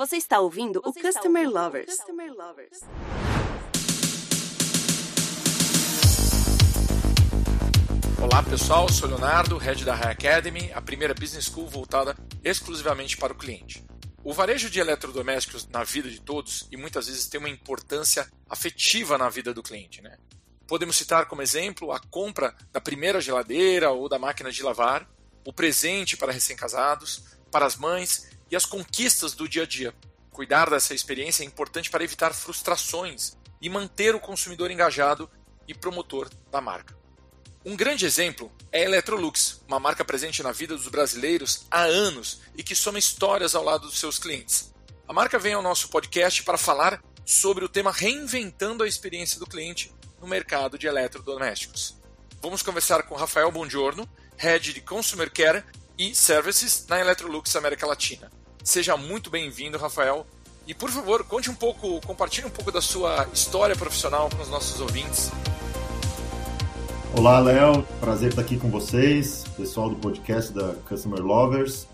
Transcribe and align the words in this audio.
Você 0.00 0.16
está 0.16 0.40
ouvindo 0.40 0.80
Você 0.82 0.98
o 0.98 1.02
Customer 1.02 1.42
ouvindo 1.42 1.60
Lovers. 1.60 1.94
Customer 1.94 2.32
Lovers. 2.32 2.80
Olá 8.18 8.42
pessoal, 8.42 8.88
sou 8.88 9.06
Leonardo, 9.10 9.58
head 9.58 9.84
da 9.84 9.94
High 9.94 10.12
Academy, 10.12 10.72
a 10.72 10.80
primeira 10.80 11.12
business 11.12 11.44
school 11.44 11.68
voltada 11.68 12.16
exclusivamente 12.42 13.18
para 13.18 13.34
o 13.34 13.36
cliente. 13.36 13.84
O 14.24 14.32
varejo 14.32 14.70
de 14.70 14.80
eletrodomésticos 14.80 15.68
na 15.68 15.84
vida 15.84 16.08
de 16.08 16.22
todos 16.22 16.66
e 16.72 16.78
muitas 16.78 17.06
vezes 17.06 17.26
tem 17.26 17.38
uma 17.38 17.50
importância 17.50 18.26
afetiva 18.48 19.18
na 19.18 19.28
vida 19.28 19.52
do 19.52 19.62
cliente. 19.62 20.00
Né? 20.00 20.16
Podemos 20.66 20.96
citar 20.96 21.26
como 21.26 21.42
exemplo 21.42 21.92
a 21.92 22.00
compra 22.00 22.56
da 22.72 22.80
primeira 22.80 23.20
geladeira 23.20 23.90
ou 23.90 24.08
da 24.08 24.18
máquina 24.18 24.50
de 24.50 24.62
lavar, 24.62 25.06
o 25.46 25.52
presente 25.52 26.16
para 26.16 26.32
recém-casados, 26.32 27.22
para 27.50 27.66
as 27.66 27.76
mães 27.76 28.39
e 28.50 28.56
as 28.56 28.64
conquistas 28.66 29.34
do 29.34 29.48
dia 29.48 29.62
a 29.62 29.66
dia. 29.66 29.94
Cuidar 30.30 30.70
dessa 30.70 30.94
experiência 30.94 31.42
é 31.42 31.46
importante 31.46 31.90
para 31.90 32.04
evitar 32.04 32.32
frustrações 32.32 33.36
e 33.60 33.68
manter 33.68 34.14
o 34.14 34.20
consumidor 34.20 34.70
engajado 34.70 35.30
e 35.68 35.74
promotor 35.74 36.28
da 36.50 36.60
marca. 36.60 36.98
Um 37.64 37.76
grande 37.76 38.06
exemplo 38.06 38.50
é 38.72 38.80
a 38.80 38.84
Electrolux, 38.86 39.60
uma 39.68 39.78
marca 39.78 40.04
presente 40.04 40.42
na 40.42 40.50
vida 40.50 40.74
dos 40.74 40.88
brasileiros 40.88 41.66
há 41.70 41.82
anos 41.82 42.40
e 42.56 42.62
que 42.62 42.74
soma 42.74 42.98
histórias 42.98 43.54
ao 43.54 43.62
lado 43.62 43.86
dos 43.86 43.98
seus 43.98 44.18
clientes. 44.18 44.72
A 45.06 45.12
marca 45.12 45.38
vem 45.38 45.52
ao 45.52 45.60
nosso 45.60 45.88
podcast 45.88 46.42
para 46.42 46.56
falar 46.56 47.02
sobre 47.26 47.64
o 47.64 47.68
tema 47.68 47.92
reinventando 47.92 48.82
a 48.82 48.88
experiência 48.88 49.38
do 49.38 49.46
cliente 49.46 49.92
no 50.20 50.26
mercado 50.26 50.78
de 50.78 50.86
eletrodomésticos. 50.86 51.96
Vamos 52.40 52.62
conversar 52.62 53.02
com 53.02 53.14
Rafael 53.14 53.52
Bongiorno, 53.52 54.08
Head 54.38 54.72
de 54.72 54.80
Consumer 54.80 55.30
Care 55.30 55.62
e 55.98 56.14
Services 56.14 56.86
na 56.88 56.98
Electrolux 56.98 57.54
América 57.56 57.86
Latina. 57.86 58.30
Seja 58.62 58.94
muito 58.96 59.30
bem-vindo, 59.30 59.78
Rafael. 59.78 60.26
E 60.66 60.74
por 60.74 60.90
favor, 60.90 61.24
conte 61.24 61.50
um 61.50 61.54
pouco, 61.54 61.98
compartilhe 62.06 62.46
um 62.46 62.50
pouco 62.50 62.70
da 62.70 62.80
sua 62.80 63.26
história 63.32 63.74
profissional 63.74 64.28
com 64.28 64.42
os 64.42 64.50
nossos 64.50 64.80
ouvintes. 64.80 65.32
Olá, 67.16 67.40
Léo. 67.40 67.82
Prazer 67.98 68.28
estar 68.28 68.42
aqui 68.42 68.58
com 68.58 68.70
vocês, 68.70 69.44
pessoal 69.56 69.88
do 69.88 69.96
podcast 69.96 70.52
da 70.52 70.74
Customer 70.86 71.20
Lovers. 71.20 71.88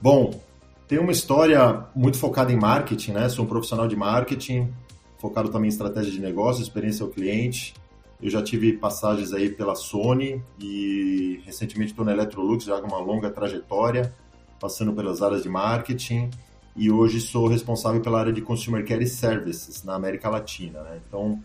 Bom, 0.00 0.38
tenho 0.86 1.02
uma 1.02 1.10
história 1.10 1.86
muito 1.96 2.18
focada 2.18 2.52
em 2.52 2.56
marketing, 2.56 3.12
né? 3.12 3.28
Sou 3.30 3.46
um 3.46 3.48
profissional 3.48 3.88
de 3.88 3.96
marketing, 3.96 4.72
focado 5.18 5.48
também 5.48 5.68
em 5.68 5.72
estratégia 5.72 6.12
de 6.12 6.20
negócio, 6.20 6.62
experiência 6.62 7.02
ao 7.02 7.10
cliente. 7.10 7.74
Eu 8.22 8.30
já 8.30 8.42
tive 8.42 8.74
passagens 8.74 9.32
aí 9.32 9.48
pela 9.48 9.74
Sony 9.74 10.42
e 10.60 11.40
recentemente 11.46 11.92
estou 11.92 12.04
na 12.04 12.12
Electrolux, 12.12 12.64
já 12.64 12.78
com 12.80 12.88
uma 12.88 13.00
longa 13.00 13.30
trajetória, 13.30 14.14
passando 14.64 14.94
pelas 14.94 15.20
áreas 15.20 15.42
de 15.42 15.48
marketing 15.50 16.30
e 16.74 16.90
hoje 16.90 17.20
sou 17.20 17.46
responsável 17.46 18.00
pela 18.00 18.18
área 18.18 18.32
de 18.32 18.40
Consumer 18.40 18.82
Care 18.82 19.06
Services 19.06 19.84
na 19.84 19.94
América 19.94 20.30
Latina. 20.30 20.80
Né? 20.80 21.02
Então, 21.06 21.38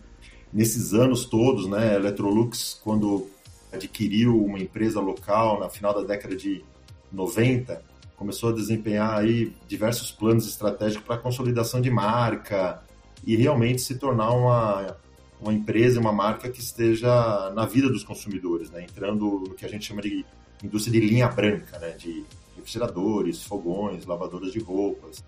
nesses 0.50 0.94
anos 0.94 1.26
todos, 1.26 1.68
né, 1.68 1.90
a 1.90 1.94
Electrolux, 1.96 2.80
quando 2.82 3.28
adquiriu 3.70 4.42
uma 4.42 4.58
empresa 4.58 5.00
local 5.00 5.60
na 5.60 5.68
final 5.68 5.92
da 5.92 6.00
década 6.02 6.34
de 6.34 6.64
90, 7.12 7.82
começou 8.16 8.48
a 8.48 8.52
desempenhar 8.54 9.18
aí 9.18 9.52
diversos 9.68 10.10
planos 10.10 10.48
estratégicos 10.48 11.06
para 11.06 11.18
consolidação 11.18 11.78
de 11.78 11.90
marca 11.90 12.82
e 13.22 13.36
realmente 13.36 13.82
se 13.82 13.96
tornar 13.98 14.30
uma 14.30 14.96
uma 15.38 15.52
empresa, 15.54 16.00
uma 16.00 16.12
marca 16.12 16.50
que 16.50 16.60
esteja 16.60 17.50
na 17.54 17.64
vida 17.64 17.88
dos 17.88 18.04
consumidores, 18.04 18.70
né? 18.70 18.82
entrando 18.82 19.44
no 19.48 19.54
que 19.54 19.64
a 19.64 19.68
gente 19.68 19.86
chama 19.86 20.02
de 20.02 20.24
indústria 20.62 21.00
de 21.00 21.06
linha 21.06 21.28
branca, 21.28 21.78
né? 21.78 21.92
de 21.92 22.24
refrigeradores, 22.60 23.42
fogões, 23.42 24.06
lavadoras 24.06 24.52
de 24.52 24.60
roupas, 24.60 25.24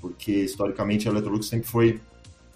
porque 0.00 0.32
historicamente 0.32 1.08
a 1.08 1.10
Electrolux 1.10 1.46
sempre 1.46 1.68
foi 1.68 2.00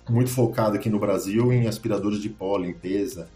muito 0.08 0.30
focada 0.30 0.76
aqui 0.76 0.90
no 0.90 0.98
Brasil 0.98 1.52
em 1.52 1.66
aspiradores 1.66 2.20
de 2.20 2.28
pó, 2.28 2.56
limpeza, 2.58 3.28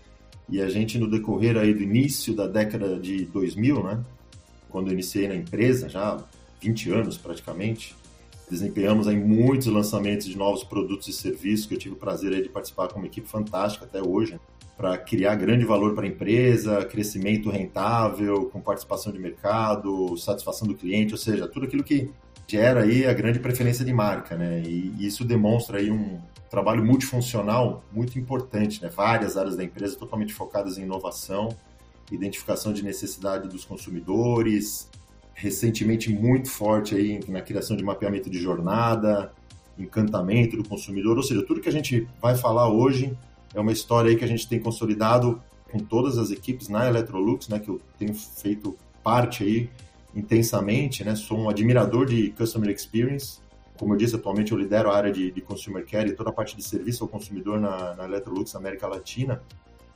e 0.49 0.61
a 0.61 0.69
gente 0.69 0.99
no 0.99 1.09
decorrer 1.09 1.57
aí 1.57 1.73
do 1.73 1.83
início 1.83 2.35
da 2.35 2.47
década 2.47 2.99
de 2.99 3.25
2000, 3.27 3.83
né, 3.83 4.05
quando 4.69 4.89
eu 4.89 4.93
iniciei 4.93 5.27
na 5.27 5.35
empresa, 5.35 5.89
já 5.89 6.23
20 6.61 6.91
anos 6.91 7.17
praticamente, 7.17 7.95
Desempenhamos 8.51 9.07
aí 9.07 9.17
muitos 9.17 9.69
lançamentos 9.69 10.27
de 10.27 10.37
novos 10.37 10.65
produtos 10.65 11.07
e 11.07 11.13
serviços 11.13 11.67
que 11.67 11.75
eu 11.75 11.79
tive 11.79 11.95
o 11.95 11.97
prazer 11.97 12.33
aí 12.33 12.43
de 12.43 12.49
participar 12.49 12.89
com 12.89 12.99
uma 12.99 13.07
equipe 13.07 13.29
fantástica 13.29 13.85
até 13.85 14.03
hoje, 14.03 14.41
para 14.81 14.97
criar 14.97 15.35
grande 15.35 15.67
valor 15.67 15.95
para 15.95 16.07
a 16.07 16.09
empresa, 16.09 16.83
crescimento 16.87 17.51
rentável, 17.51 18.47
com 18.47 18.63
participação 18.63 19.13
de 19.13 19.19
mercado, 19.19 20.17
satisfação 20.17 20.67
do 20.67 20.75
cliente, 20.75 21.13
ou 21.13 21.19
seja, 21.19 21.47
tudo 21.47 21.67
aquilo 21.67 21.85
que 21.85 22.09
gera 22.49 22.85
aí 22.85 23.07
a 23.07 23.13
grande 23.13 23.39
preferência 23.39 23.85
de 23.85 23.93
marca, 23.93 24.39
né? 24.39 24.63
E 24.65 25.07
isso 25.07 25.23
demonstra 25.23 25.77
aí 25.77 25.91
um 25.91 26.19
trabalho 26.49 26.83
multifuncional 26.83 27.85
muito 27.93 28.19
importante, 28.19 28.83
né? 28.83 28.89
Várias 28.89 29.37
áreas 29.37 29.55
da 29.55 29.63
empresa 29.63 29.97
totalmente 29.97 30.33
focadas 30.33 30.79
em 30.79 30.85
inovação, 30.85 31.55
identificação 32.11 32.73
de 32.73 32.83
necessidade 32.83 33.51
dos 33.51 33.67
consumidores, 33.67 34.89
recentemente 35.35 36.11
muito 36.11 36.49
forte 36.49 36.95
aí 36.95 37.21
na 37.29 37.43
criação 37.43 37.77
de 37.77 37.85
mapeamento 37.85 38.31
de 38.31 38.39
jornada, 38.39 39.31
encantamento 39.79 40.57
do 40.57 40.67
consumidor, 40.67 41.19
ou 41.19 41.23
seja, 41.23 41.43
tudo 41.43 41.61
que 41.61 41.69
a 41.69 41.73
gente 41.73 42.09
vai 42.21 42.35
falar 42.35 42.73
hoje 42.73 43.15
é 43.55 43.61
uma 43.61 43.73
história 43.73 44.11
aí 44.11 44.17
que 44.17 44.25
a 44.25 44.29
gente 44.29 44.49
tem 44.49 44.61
consolidado 44.61 45.43
com 45.71 45.79
todas 45.79 46.19
as 46.19 46.31
equipes 46.31 46.69
na 46.69 46.89
Electrolux, 46.89 47.49
né, 47.49 47.59
que 47.59 47.69
eu 47.69 47.81
tenho 47.99 48.15
feito 48.15 48.77
parte 49.03 49.45
aí 49.45 49.71
intensamente, 50.15 51.05
né, 51.05 51.15
sou 51.15 51.39
um 51.39 51.49
admirador 51.49 52.07
de 52.07 52.31
Customer 52.33 52.71
Experience, 52.71 53.39
como 53.79 53.95
eu 53.95 53.97
disse, 53.97 54.15
atualmente 54.15 54.53
eu 54.53 54.59
lidero 54.59 54.91
a 54.91 54.97
área 54.97 55.11
de, 55.11 55.31
de 55.31 55.41
Consumer 55.41 55.87
Care 55.87 56.11
e 56.11 56.13
toda 56.13 56.31
a 56.31 56.33
parte 56.33 56.55
de 56.55 56.63
serviço 56.63 57.03
ao 57.03 57.09
consumidor 57.09 57.59
na, 57.59 57.95
na 57.95 58.05
Electrolux 58.05 58.55
América 58.55 58.87
Latina, 58.87 59.41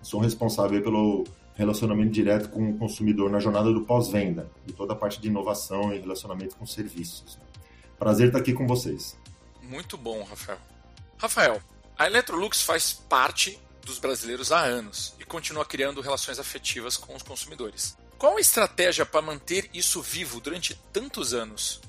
sou 0.00 0.20
responsável 0.20 0.80
pelo 0.82 1.24
relacionamento 1.54 2.10
direto 2.10 2.48
com 2.48 2.70
o 2.70 2.78
consumidor 2.78 3.30
na 3.30 3.38
jornada 3.38 3.72
do 3.72 3.82
pós-venda 3.82 4.50
e 4.66 4.72
toda 4.72 4.92
a 4.92 4.96
parte 4.96 5.20
de 5.20 5.28
inovação 5.28 5.92
e 5.92 5.98
relacionamento 5.98 6.56
com 6.56 6.66
serviços. 6.66 7.38
Prazer 7.98 8.28
estar 8.28 8.38
aqui 8.38 8.52
com 8.52 8.66
vocês. 8.66 9.16
Muito 9.62 9.96
bom, 9.96 10.22
Rafael. 10.24 10.58
Rafael, 11.16 11.60
a 11.98 12.06
Electrolux 12.06 12.62
faz 12.62 12.92
parte 12.92 13.58
dos 13.84 13.98
brasileiros 13.98 14.50
há 14.50 14.60
anos 14.60 15.14
e 15.20 15.24
continua 15.24 15.64
criando 15.64 16.00
relações 16.00 16.38
afetivas 16.38 16.96
com 16.96 17.14
os 17.14 17.22
consumidores. 17.22 17.96
Qual 18.18 18.36
a 18.36 18.40
estratégia 18.40 19.04
para 19.04 19.22
manter 19.22 19.68
isso 19.72 20.00
vivo 20.00 20.40
durante 20.40 20.80
tantos 20.92 21.34
anos? 21.34 21.80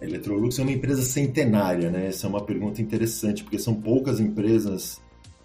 A 0.00 0.04
Electrolux 0.04 0.58
é 0.58 0.62
uma 0.62 0.72
empresa 0.72 1.02
centenária, 1.02 1.90
né? 1.90 2.08
Essa 2.08 2.26
é 2.26 2.30
uma 2.30 2.44
pergunta 2.44 2.82
interessante, 2.82 3.42
porque 3.42 3.58
são 3.58 3.74
poucas 3.74 4.18
empresas 4.20 5.00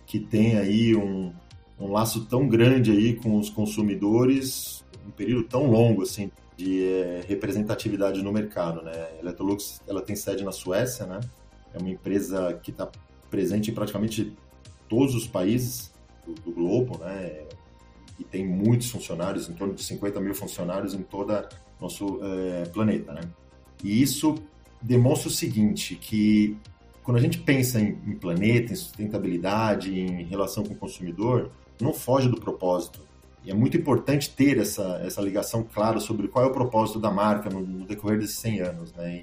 que 0.06 0.20
têm 0.20 0.58
aí 0.58 0.96
um, 0.96 1.34
um 1.80 1.92
laço 1.92 2.26
tão 2.26 2.48
grande 2.48 2.92
aí 2.92 3.16
com 3.16 3.38
os 3.38 3.50
consumidores, 3.50 4.84
um 5.06 5.12
período 5.12 5.48
tão 5.48 5.70
longo 5.70 6.02
assim 6.02 6.32
de 6.58 6.84
é, 6.84 7.24
representatividade 7.28 8.22
no 8.22 8.34
mercado, 8.34 8.82
né? 8.82 8.92
A 8.92 9.20
Electrolux, 9.22 9.82
ela 9.88 10.02
tem 10.02 10.16
sede 10.16 10.44
na 10.44 10.52
Suécia, 10.52 11.06
né? 11.06 11.20
É 11.74 11.78
uma 11.78 11.90
empresa 11.90 12.60
que 12.64 12.72
está 12.72 12.90
presente 13.30 13.72
em 13.72 13.74
praticamente 13.74 14.36
todos 14.88 15.16
os 15.16 15.28
países 15.28 15.94
do, 16.26 16.34
do, 16.34 16.52
globo, 16.52 16.98
né? 16.98 17.44
E 18.20 18.24
tem 18.24 18.46
muitos 18.46 18.90
funcionários, 18.90 19.50
em 19.50 19.54
torno 19.54 19.74
de 19.74 19.84
50 19.84 20.20
mil 20.20 20.36
funcionários 20.36 20.94
em 20.94 21.02
todo 21.04 21.48
nosso 21.80 22.20
é, 22.22 22.66
planeta, 22.66 23.14
né? 23.14 23.22
E 23.84 24.02
isso 24.02 24.36
demonstra 24.82 25.30
o 25.30 25.32
seguinte, 25.32 25.96
que 25.96 26.58
quando 27.04 27.18
a 27.18 27.22
gente 27.22 27.40
pensa 27.40 27.80
em, 27.80 27.98
em 28.06 28.16
planeta, 28.16 28.74
em 28.74 28.76
sustentabilidade, 28.76 29.98
em 29.98 30.24
relação 30.26 30.64
com 30.64 30.74
o 30.74 30.78
consumidor, 30.78 31.50
não 31.80 31.94
foge 31.94 32.28
do 32.28 32.40
propósito. 32.40 33.02
E 33.44 33.52
é 33.52 33.54
muito 33.54 33.78
importante 33.78 34.30
ter 34.30 34.58
essa, 34.58 35.02
essa 35.04 35.22
ligação 35.22 35.64
clara 35.64 36.00
sobre 36.00 36.28
qual 36.28 36.46
é 36.46 36.48
o 36.48 36.52
propósito 36.52 37.00
da 37.00 37.10
marca 37.10 37.50
no, 37.50 37.62
no 37.62 37.86
decorrer 37.86 38.20
desses 38.20 38.38
100 38.38 38.60
anos. 38.62 38.94
Né? 38.94 39.22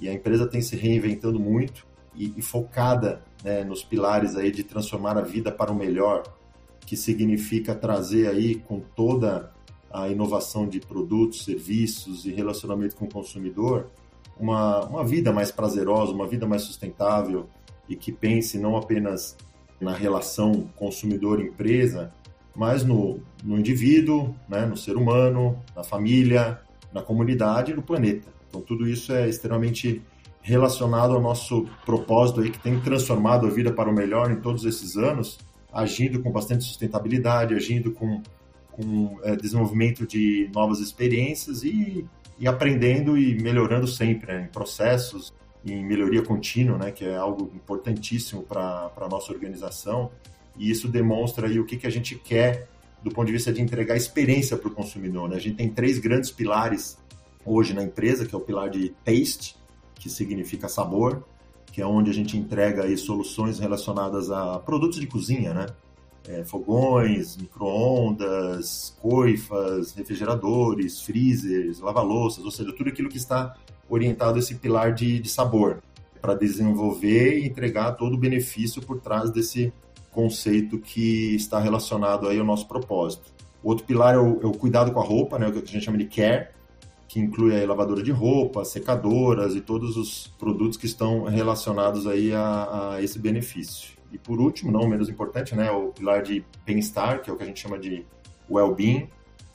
E, 0.00 0.04
e, 0.04 0.08
a 0.08 0.12
empresa 0.12 0.46
tem 0.46 0.60
se 0.60 0.76
reinventando 0.76 1.40
muito 1.40 1.86
e, 2.14 2.34
e 2.36 2.42
focada 2.42 3.22
né, 3.46 3.62
nos 3.62 3.84
pilares 3.84 4.34
aí 4.34 4.50
de 4.50 4.64
transformar 4.64 5.16
a 5.16 5.20
vida 5.20 5.52
para 5.52 5.70
o 5.70 5.74
melhor, 5.74 6.24
que 6.80 6.96
significa 6.96 7.76
trazer 7.76 8.26
aí 8.26 8.56
com 8.56 8.80
toda 8.80 9.52
a 9.88 10.08
inovação 10.08 10.68
de 10.68 10.80
produtos, 10.80 11.44
serviços 11.44 12.26
e 12.26 12.32
relacionamento 12.32 12.96
com 12.96 13.04
o 13.04 13.08
consumidor, 13.08 13.86
uma, 14.36 14.84
uma 14.86 15.04
vida 15.04 15.32
mais 15.32 15.52
prazerosa, 15.52 16.10
uma 16.12 16.26
vida 16.26 16.44
mais 16.44 16.62
sustentável 16.62 17.46
e 17.88 17.94
que 17.94 18.10
pense 18.10 18.58
não 18.58 18.76
apenas 18.76 19.36
na 19.80 19.92
relação 19.92 20.68
consumidor-empresa, 20.74 22.12
mas 22.52 22.84
no, 22.84 23.20
no 23.44 23.56
indivíduo, 23.56 24.34
né, 24.48 24.66
no 24.66 24.76
ser 24.76 24.96
humano, 24.96 25.56
na 25.74 25.84
família, 25.84 26.60
na 26.92 27.00
comunidade 27.00 27.70
e 27.70 27.74
no 27.76 27.82
planeta. 27.82 28.26
Então, 28.48 28.60
tudo 28.60 28.88
isso 28.88 29.12
é 29.12 29.28
extremamente 29.28 30.02
relacionado 30.46 31.12
ao 31.12 31.20
nosso 31.20 31.66
propósito 31.84 32.40
aí, 32.40 32.50
que 32.50 32.58
tem 32.60 32.78
transformado 32.78 33.48
a 33.48 33.50
vida 33.50 33.72
para 33.72 33.90
o 33.90 33.92
melhor 33.92 34.30
em 34.30 34.36
todos 34.36 34.64
esses 34.64 34.96
anos, 34.96 35.38
agindo 35.72 36.22
com 36.22 36.30
bastante 36.30 36.62
sustentabilidade, 36.62 37.52
agindo 37.52 37.90
com, 37.90 38.22
com 38.70 39.18
é, 39.24 39.34
desenvolvimento 39.34 40.06
de 40.06 40.48
novas 40.54 40.78
experiências 40.78 41.64
e, 41.64 42.06
e 42.38 42.46
aprendendo 42.46 43.18
e 43.18 43.34
melhorando 43.42 43.88
sempre 43.88 44.32
né, 44.32 44.44
em 44.44 44.52
processos, 44.52 45.34
em 45.64 45.84
melhoria 45.84 46.22
contínua, 46.22 46.78
né, 46.78 46.92
que 46.92 47.04
é 47.04 47.16
algo 47.16 47.50
importantíssimo 47.52 48.44
para 48.44 48.92
a 48.96 49.08
nossa 49.08 49.32
organização, 49.32 50.12
e 50.56 50.70
isso 50.70 50.86
demonstra 50.86 51.48
aí 51.48 51.58
o 51.58 51.66
que, 51.66 51.76
que 51.76 51.88
a 51.88 51.90
gente 51.90 52.14
quer 52.14 52.68
do 53.02 53.10
ponto 53.10 53.26
de 53.26 53.32
vista 53.32 53.52
de 53.52 53.60
entregar 53.60 53.96
experiência 53.96 54.56
para 54.56 54.68
o 54.68 54.70
consumidor. 54.70 55.28
Né? 55.28 55.34
A 55.34 55.40
gente 55.40 55.56
tem 55.56 55.68
três 55.68 55.98
grandes 55.98 56.30
pilares 56.30 56.96
hoje 57.44 57.74
na 57.74 57.82
empresa, 57.82 58.24
que 58.24 58.32
é 58.32 58.38
o 58.38 58.40
pilar 58.40 58.70
de 58.70 58.90
taste, 59.04 59.56
que 59.98 60.08
significa 60.08 60.68
sabor, 60.68 61.24
que 61.72 61.82
é 61.82 61.86
onde 61.86 62.10
a 62.10 62.14
gente 62.14 62.36
entrega 62.36 62.84
aí 62.84 62.96
soluções 62.96 63.58
relacionadas 63.58 64.30
a 64.30 64.58
produtos 64.58 65.00
de 65.00 65.06
cozinha, 65.06 65.52
né? 65.52 65.66
É, 66.28 66.44
fogões, 66.44 67.36
micro-ondas, 67.36 68.96
coifas, 69.00 69.92
refrigeradores, 69.92 71.00
freezers, 71.00 71.78
lava-louças, 71.78 72.44
ou 72.44 72.50
seja, 72.50 72.72
tudo 72.72 72.88
aquilo 72.88 73.08
que 73.08 73.16
está 73.16 73.56
orientado 73.88 74.36
a 74.36 74.38
esse 74.40 74.56
pilar 74.56 74.92
de, 74.92 75.20
de 75.20 75.28
sabor, 75.28 75.82
para 76.20 76.34
desenvolver 76.34 77.38
e 77.38 77.46
entregar 77.46 77.92
todo 77.92 78.14
o 78.14 78.18
benefício 78.18 78.82
por 78.82 79.00
trás 79.00 79.30
desse 79.30 79.72
conceito 80.10 80.78
que 80.78 81.36
está 81.36 81.60
relacionado 81.60 82.26
aí 82.26 82.38
ao 82.38 82.44
nosso 82.44 82.66
propósito. 82.66 83.32
O 83.62 83.68
outro 83.68 83.84
pilar 83.84 84.14
é 84.14 84.18
o, 84.18 84.40
é 84.42 84.46
o 84.46 84.52
cuidado 84.52 84.90
com 84.92 85.00
a 85.00 85.04
roupa, 85.04 85.38
né, 85.38 85.46
o 85.46 85.52
que 85.52 85.58
a 85.58 85.64
gente 85.64 85.84
chama 85.84 85.98
de 85.98 86.06
care, 86.06 86.48
que 87.08 87.20
inclui 87.20 87.62
a 87.62 87.66
lavadora 87.66 88.02
de 88.02 88.10
roupa, 88.10 88.64
secadoras 88.64 89.54
e 89.54 89.60
todos 89.60 89.96
os 89.96 90.26
produtos 90.38 90.76
que 90.76 90.86
estão 90.86 91.24
relacionados 91.24 92.06
aí 92.06 92.32
a, 92.32 92.94
a 92.94 93.02
esse 93.02 93.18
benefício. 93.18 93.96
E 94.12 94.18
por 94.18 94.40
último, 94.40 94.72
não 94.72 94.88
menos 94.88 95.08
importante, 95.08 95.54
né, 95.54 95.70
o 95.70 95.88
pilar 95.88 96.22
de 96.22 96.44
bem-estar, 96.64 97.22
que 97.22 97.30
é 97.30 97.32
o 97.32 97.36
que 97.36 97.42
a 97.42 97.46
gente 97.46 97.60
chama 97.60 97.78
de 97.78 98.04
well-being, 98.50 99.08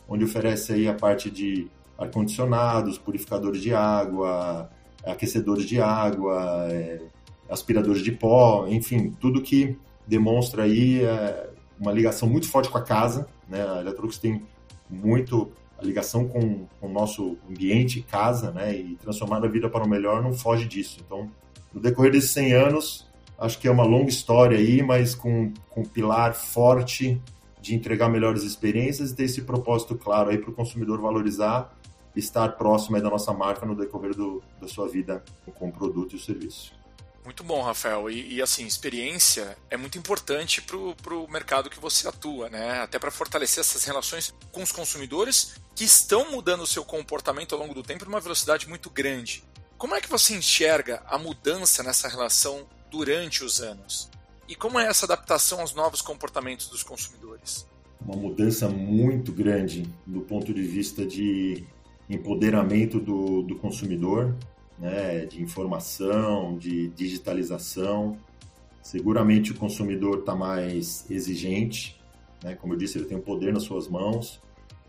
onde 0.07 0.23
oferece 0.23 0.73
aí 0.73 0.87
a 0.87 0.93
parte 0.93 1.29
de 1.29 1.67
ar-condicionados, 1.97 2.97
purificadores 2.97 3.61
de 3.61 3.73
água, 3.73 4.69
aquecedores 5.05 5.65
de 5.65 5.79
água, 5.79 6.67
é, 6.69 7.01
aspiradores 7.49 8.01
de 8.01 8.11
pó, 8.11 8.67
enfim, 8.67 9.11
tudo 9.19 9.41
que 9.41 9.77
demonstra 10.07 10.63
aí 10.63 11.03
é, 11.03 11.49
uma 11.79 11.91
ligação 11.91 12.27
muito 12.27 12.49
forte 12.49 12.69
com 12.69 12.77
a 12.77 12.81
casa. 12.81 13.27
Né? 13.47 13.61
A 13.61 13.81
Electrolux 13.81 14.17
tem 14.17 14.41
muito 14.89 15.51
a 15.81 15.85
ligação 15.85 16.27
com, 16.27 16.67
com 16.79 16.87
o 16.87 16.91
nosso 16.91 17.37
ambiente, 17.49 18.01
casa, 18.03 18.51
né? 18.51 18.75
e 18.75 18.95
transformar 18.95 19.43
a 19.43 19.47
vida 19.47 19.69
para 19.69 19.83
o 19.83 19.89
melhor 19.89 20.21
não 20.21 20.33
foge 20.33 20.67
disso. 20.67 20.99
Então, 21.05 21.29
no 21.73 21.81
decorrer 21.81 22.11
desses 22.11 22.31
100 22.31 22.53
anos, 22.53 23.07
acho 23.37 23.57
que 23.59 23.67
é 23.67 23.71
uma 23.71 23.83
longa 23.83 24.09
história 24.09 24.57
aí, 24.57 24.83
mas 24.83 25.15
com, 25.15 25.51
com 25.69 25.81
um 25.81 25.85
pilar 25.85 26.33
forte 26.33 27.21
de 27.59 27.75
entregar 27.75 28.09
melhores 28.09 28.43
experiências 28.43 29.11
e 29.11 29.15
ter 29.15 29.23
esse 29.23 29.41
propósito 29.41 29.95
claro 29.95 30.29
aí 30.29 30.37
para 30.37 30.49
o 30.49 30.53
consumidor 30.53 30.99
valorizar 30.99 31.71
estar 32.15 32.49
próximo 32.57 32.99
da 33.01 33.09
nossa 33.09 33.33
marca 33.33 33.65
no 33.65 33.75
decorrer 33.75 34.15
do, 34.15 34.43
da 34.59 34.67
sua 34.67 34.87
vida 34.87 35.23
com 35.55 35.69
o 35.69 35.71
produto 35.71 36.13
e 36.13 36.15
o 36.15 36.19
serviço. 36.19 36.73
Muito 37.23 37.43
bom, 37.43 37.61
Rafael. 37.61 38.09
E, 38.09 38.35
e, 38.35 38.41
assim, 38.41 38.65
experiência 38.65 39.57
é 39.69 39.77
muito 39.77 39.97
importante 39.97 40.61
para 40.61 40.75
o 41.15 41.27
mercado 41.29 41.69
que 41.69 41.79
você 41.79 42.07
atua, 42.07 42.49
né? 42.49 42.81
Até 42.81 42.97
para 42.97 43.11
fortalecer 43.11 43.61
essas 43.61 43.83
relações 43.83 44.33
com 44.51 44.63
os 44.63 44.71
consumidores 44.71 45.55
que 45.75 45.83
estão 45.83 46.31
mudando 46.31 46.61
o 46.61 46.67
seu 46.67 46.83
comportamento 46.83 47.53
ao 47.53 47.61
longo 47.61 47.73
do 47.73 47.83
tempo 47.83 48.05
numa 48.05 48.19
velocidade 48.19 48.67
muito 48.67 48.89
grande. 48.89 49.43
Como 49.77 49.95
é 49.95 50.01
que 50.01 50.09
você 50.09 50.35
enxerga 50.35 51.03
a 51.07 51.17
mudança 51.17 51.81
nessa 51.83 52.07
relação 52.07 52.67
durante 52.89 53.43
os 53.43 53.61
anos? 53.61 54.09
E 54.47 54.55
como 54.55 54.79
é 54.79 54.87
essa 54.87 55.05
adaptação 55.05 55.61
aos 55.61 55.73
novos 55.73 56.01
comportamentos 56.01 56.67
dos 56.67 56.83
consumidores? 56.83 57.65
Uma 57.99 58.15
mudança 58.15 58.67
muito 58.67 59.31
grande 59.31 59.87
do 60.05 60.21
ponto 60.21 60.53
de 60.53 60.61
vista 60.61 61.05
de 61.05 61.63
empoderamento 62.09 62.99
do, 62.99 63.43
do 63.43 63.55
consumidor, 63.55 64.35
né, 64.81 65.27
de 65.27 65.41
informação, 65.41 66.57
de 66.57 66.87
digitalização. 66.89 68.17
Seguramente 68.81 69.51
o 69.51 69.55
consumidor 69.55 70.19
está 70.19 70.35
mais 70.35 71.05
exigente, 71.09 72.01
né? 72.43 72.55
como 72.55 72.73
eu 72.73 72.77
disse, 72.77 72.97
ele 72.97 73.05
tem 73.05 73.15
o 73.15 73.21
poder 73.21 73.53
nas 73.53 73.61
suas 73.61 73.87
mãos 73.87 74.41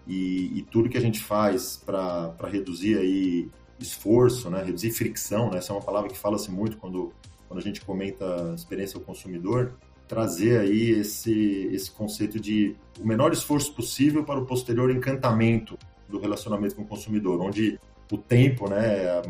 e, 0.06 0.58
e 0.58 0.62
tudo 0.62 0.88
que 0.88 0.96
a 0.96 1.00
gente 1.00 1.20
faz 1.20 1.76
para 1.76 2.34
reduzir 2.50 2.96
aí 2.96 3.50
esforço, 3.78 4.48
né? 4.48 4.62
reduzir 4.64 4.92
fricção, 4.92 5.50
né? 5.50 5.58
essa 5.58 5.74
é 5.74 5.76
uma 5.76 5.82
palavra 5.82 6.08
que 6.08 6.16
fala-se 6.16 6.50
muito 6.50 6.78
quando, 6.78 7.12
quando 7.46 7.60
a 7.60 7.62
gente 7.62 7.82
comenta 7.82 8.52
a 8.52 8.54
experiência 8.54 8.98
do 8.98 9.04
consumidor, 9.04 9.74
trazer 10.08 10.58
aí 10.58 10.90
esse, 10.90 11.68
esse 11.70 11.90
conceito 11.90 12.40
de 12.40 12.74
o 12.98 13.06
menor 13.06 13.30
esforço 13.30 13.74
possível 13.74 14.24
para 14.24 14.40
o 14.40 14.46
posterior 14.46 14.90
encantamento 14.90 15.78
do 16.08 16.18
relacionamento 16.18 16.74
com 16.76 16.82
o 16.82 16.86
consumidor, 16.86 17.42
onde 17.42 17.78
o 18.10 18.16
tempo, 18.16 18.70
né, 18.70 19.22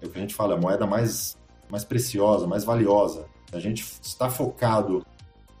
é, 0.00 0.06
o 0.06 0.10
que 0.10 0.18
a 0.18 0.20
gente 0.20 0.34
fala, 0.34 0.54
é 0.54 0.56
a 0.56 0.60
moeda 0.60 0.86
mais, 0.86 1.36
mais 1.70 1.84
preciosa, 1.84 2.46
mais 2.46 2.64
valiosa. 2.64 3.26
A 3.52 3.58
gente 3.58 3.84
está 4.02 4.28
focado 4.28 5.04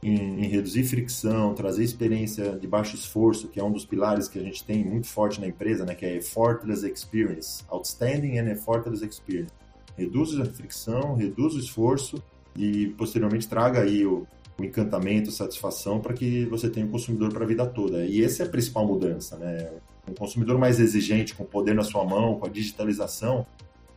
em, 0.02 0.44
em, 0.44 0.48
reduzir 0.48 0.84
fricção, 0.84 1.54
trazer 1.54 1.82
experiência 1.82 2.58
de 2.58 2.66
baixo 2.66 2.94
esforço, 2.94 3.48
que 3.48 3.58
é 3.58 3.64
um 3.64 3.70
dos 3.70 3.84
pilares 3.84 4.28
que 4.28 4.38
a 4.38 4.42
gente 4.42 4.64
tem 4.64 4.84
muito 4.84 5.06
forte 5.06 5.40
na 5.40 5.46
empresa, 5.46 5.84
né, 5.84 5.94
que 5.94 6.04
é 6.04 6.16
effortless 6.16 6.86
experience, 6.86 7.64
outstanding 7.68 8.38
and 8.38 8.50
effortless 8.50 9.04
experience. 9.04 9.52
Reduz 9.96 10.38
a 10.38 10.44
fricção, 10.44 11.14
reduz 11.14 11.54
o 11.54 11.58
esforço 11.58 12.22
e 12.54 12.88
posteriormente 12.98 13.48
traga 13.48 13.80
aí 13.80 14.04
o, 14.04 14.26
o 14.58 14.64
encantamento, 14.64 15.30
satisfação 15.30 16.00
para 16.00 16.12
que 16.12 16.44
você 16.46 16.68
tenha 16.68 16.84
o 16.84 16.88
um 16.88 16.92
consumidor 16.92 17.32
para 17.32 17.44
a 17.44 17.46
vida 17.46 17.66
toda. 17.66 18.04
E 18.04 18.22
essa 18.22 18.42
é 18.42 18.46
a 18.46 18.48
principal 18.48 18.86
mudança, 18.86 19.36
né? 19.36 19.70
um 20.08 20.14
consumidor 20.14 20.58
mais 20.58 20.78
exigente, 20.78 21.34
com 21.34 21.44
poder 21.44 21.74
na 21.74 21.82
sua 21.82 22.04
mão, 22.04 22.38
com 22.38 22.46
a 22.46 22.48
digitalização, 22.48 23.44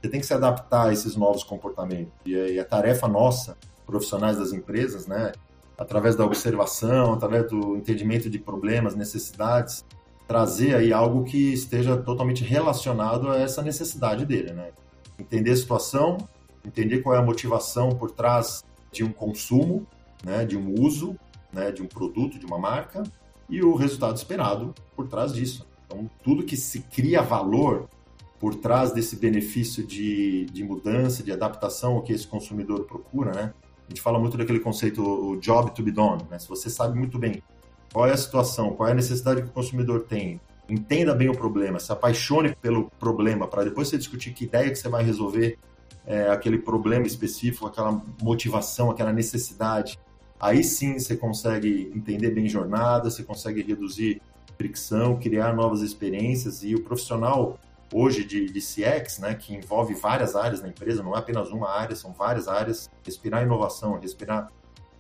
você 0.02 0.10
tem 0.10 0.20
que 0.20 0.26
se 0.26 0.34
adaptar 0.34 0.88
a 0.88 0.94
esses 0.94 1.16
novos 1.16 1.44
comportamentos. 1.44 2.14
E 2.26 2.60
a 2.60 2.66
tarefa 2.66 3.08
nossa, 3.08 3.58
profissionais 3.86 4.38
das 4.38 4.54
empresas, 4.54 5.08
né, 5.08 5.32
através 5.78 6.16
da 6.16 6.26
observação, 6.26 7.14
através 7.14 7.50
do 7.50 7.76
entendimento 7.76 8.30
de 8.30 8.38
problemas, 8.38 8.96
necessidades, 8.96 9.86
trazer 10.28 10.76
aí 10.76 10.94
algo 10.94 11.24
que 11.24 11.54
esteja 11.54 11.98
totalmente 11.98 12.44
relacionado 12.44 13.30
a 13.30 13.40
essa 13.40 13.62
necessidade 13.62 14.26
dele, 14.26 14.54
né? 14.54 14.70
Entender 15.18 15.52
a 15.52 15.56
situação, 15.56 16.18
entender 16.64 17.00
qual 17.00 17.16
é 17.16 17.18
a 17.18 17.24
motivação 17.24 17.90
por 17.90 18.12
trás 18.12 18.64
de 18.92 19.04
um 19.04 19.12
consumo, 19.12 19.88
né, 20.24 20.46
de 20.46 20.56
um 20.56 20.80
uso, 20.80 21.18
né, 21.52 21.72
de 21.72 21.82
um 21.82 21.88
produto, 21.88 22.38
de 22.38 22.46
uma 22.46 22.60
marca 22.60 23.04
e 23.50 23.64
o 23.64 23.76
resultado 23.76 24.18
esperado 24.18 24.74
por 24.96 25.08
trás 25.08 25.34
disso. 25.34 25.66
Então, 25.86 26.10
tudo 26.24 26.44
que 26.44 26.56
se 26.56 26.82
cria 26.82 27.22
valor 27.22 27.90
por 28.40 28.56
trás 28.56 28.94
desse 28.94 29.18
benefício 29.18 29.86
de, 29.86 30.46
de 30.46 30.64
mudança, 30.64 31.22
de 31.22 31.32
adaptação 31.32 31.96
ao 31.96 32.02
que 32.02 32.14
esse 32.14 32.26
consumidor 32.26 32.86
procura, 32.86 33.34
né? 33.34 33.54
A 33.86 33.90
gente 33.90 34.02
fala 34.02 34.20
muito 34.20 34.38
daquele 34.38 34.60
conceito, 34.60 35.02
o 35.04 35.36
job 35.38 35.72
to 35.72 35.84
be 35.84 35.92
done, 35.92 36.24
né? 36.30 36.40
Se 36.40 36.48
você 36.48 36.70
sabe 36.70 36.98
muito 36.98 37.20
bem 37.20 37.44
qual 37.92 38.08
é 38.08 38.12
a 38.12 38.18
situação, 38.18 38.72
qual 38.74 38.88
é 38.88 38.92
a 38.92 38.96
necessidade 38.96 39.42
que 39.42 39.50
o 39.50 39.52
consumidor 39.52 40.02
tem, 40.04 40.40
entenda 40.70 41.14
bem 41.14 41.28
o 41.28 41.36
problema, 41.36 41.80
se 41.80 41.92
apaixone 41.92 42.56
pelo 42.62 42.90
problema, 43.00 43.48
para 43.48 43.64
depois 43.64 43.88
você 43.90 43.98
discutir 43.98 44.32
que 44.32 44.46
ideia 44.46 44.70
que 44.70 44.76
você 44.76 44.88
vai 44.88 45.04
resolver 45.04 45.58
é, 46.06 46.30
aquele 46.30 46.60
problema 46.60 47.06
específico, 47.06 47.66
aquela 47.66 48.02
motivação, 48.22 48.90
aquela 48.90 49.12
necessidade. 49.12 50.00
Aí 50.40 50.64
sim 50.64 50.98
você 50.98 51.18
consegue 51.18 51.92
entender 51.94 52.32
bem 52.32 52.48
jornada, 52.48 53.10
você 53.10 53.24
consegue 53.24 53.62
reduzir 53.62 54.22
fricção, 54.58 55.18
criar 55.18 55.54
novas 55.54 55.82
experiências 55.82 56.64
e 56.64 56.76
o 56.76 56.84
profissional 56.84 57.60
hoje 57.94 58.24
de, 58.24 58.46
de 58.46 58.60
CX, 58.60 59.20
né, 59.20 59.36
que 59.36 59.54
envolve 59.54 59.94
várias 59.94 60.36
áreas 60.36 60.62
na 60.62 60.68
empresa, 60.68 61.02
não 61.02 61.16
é 61.16 61.20
apenas 61.20 61.50
uma 61.50 61.70
área, 61.70 61.96
são 61.96 62.14
várias 62.14 62.48
áreas, 62.48 62.90
respirar 63.04 63.44
inovação, 63.44 64.00
respirar 64.00 64.52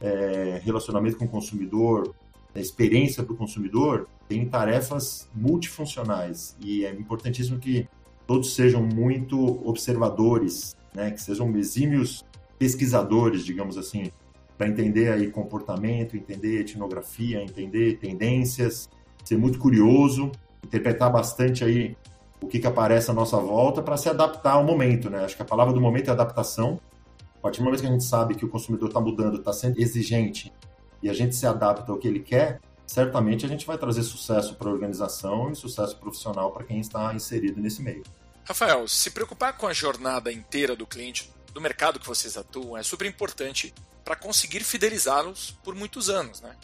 é, 0.01 0.59
relacionamento 0.63 1.17
com 1.17 1.25
o 1.25 1.29
consumidor, 1.29 2.13
experiência 2.55 3.23
para 3.23 3.33
o 3.33 3.37
consumidor, 3.37 4.07
tem 4.27 4.45
tarefas 4.47 5.29
multifuncionais. 5.33 6.55
E 6.59 6.85
é 6.85 6.91
importantíssimo 6.91 7.59
que 7.59 7.87
todos 8.27 8.53
sejam 8.53 8.81
muito 8.83 9.67
observadores, 9.67 10.75
né, 10.93 11.11
que 11.11 11.21
sejam 11.21 11.55
exímios 11.57 12.25
pesquisadores, 12.57 13.45
digamos 13.45 13.77
assim, 13.77 14.11
para 14.57 14.67
entender 14.67 15.11
aí 15.11 15.31
comportamento, 15.31 16.17
entender 16.17 16.61
etnografia, 16.61 17.41
entender 17.41 17.97
tendências, 17.97 18.89
ser 19.23 19.37
muito 19.37 19.57
curioso, 19.57 20.31
interpretar 20.63 21.11
bastante 21.11 21.63
aí 21.63 21.95
o 22.41 22.47
que, 22.47 22.59
que 22.59 22.67
aparece 22.67 23.11
à 23.11 23.13
nossa 23.13 23.37
volta 23.37 23.81
para 23.81 23.97
se 23.97 24.09
adaptar 24.09 24.53
ao 24.53 24.63
momento, 24.63 25.09
né? 25.09 25.23
Acho 25.23 25.35
que 25.35 25.41
a 25.41 25.45
palavra 25.45 25.73
do 25.73 25.81
momento 25.81 26.09
é 26.09 26.11
adaptação. 26.11 26.79
A 27.37 27.41
partir 27.41 27.59
do 27.59 27.65
momento 27.65 27.81
que 27.81 27.87
a 27.87 27.91
gente 27.91 28.03
sabe 28.03 28.35
que 28.35 28.45
o 28.45 28.49
consumidor 28.49 28.89
está 28.89 28.99
mudando, 28.99 29.37
está 29.37 29.53
sendo 29.53 29.79
exigente 29.79 30.53
e 31.01 31.09
a 31.09 31.13
gente 31.13 31.35
se 31.35 31.45
adapta 31.45 31.91
ao 31.91 31.97
que 31.97 32.07
ele 32.07 32.19
quer, 32.19 32.59
certamente 32.85 33.45
a 33.45 33.49
gente 33.49 33.65
vai 33.65 33.77
trazer 33.77 34.03
sucesso 34.03 34.55
para 34.55 34.69
a 34.69 34.71
organização 34.71 35.51
e 35.51 35.55
sucesso 35.55 35.97
profissional 35.97 36.51
para 36.51 36.65
quem 36.65 36.79
está 36.79 37.13
inserido 37.13 37.61
nesse 37.61 37.81
meio. 37.81 38.03
Rafael, 38.43 38.87
se 38.87 39.11
preocupar 39.11 39.55
com 39.55 39.67
a 39.67 39.73
jornada 39.73 40.31
inteira 40.31 40.75
do 40.75 40.87
cliente, 40.87 41.31
do 41.53 41.61
mercado 41.61 41.99
que 41.99 42.07
vocês 42.07 42.35
atuam, 42.35 42.77
é 42.77 42.83
super 42.83 43.07
importante 43.07 43.73
para 44.03 44.15
conseguir 44.15 44.63
fidelizá-los 44.63 45.51
por 45.63 45.75
muitos 45.75 46.09
anos, 46.09 46.41
né? 46.41 46.55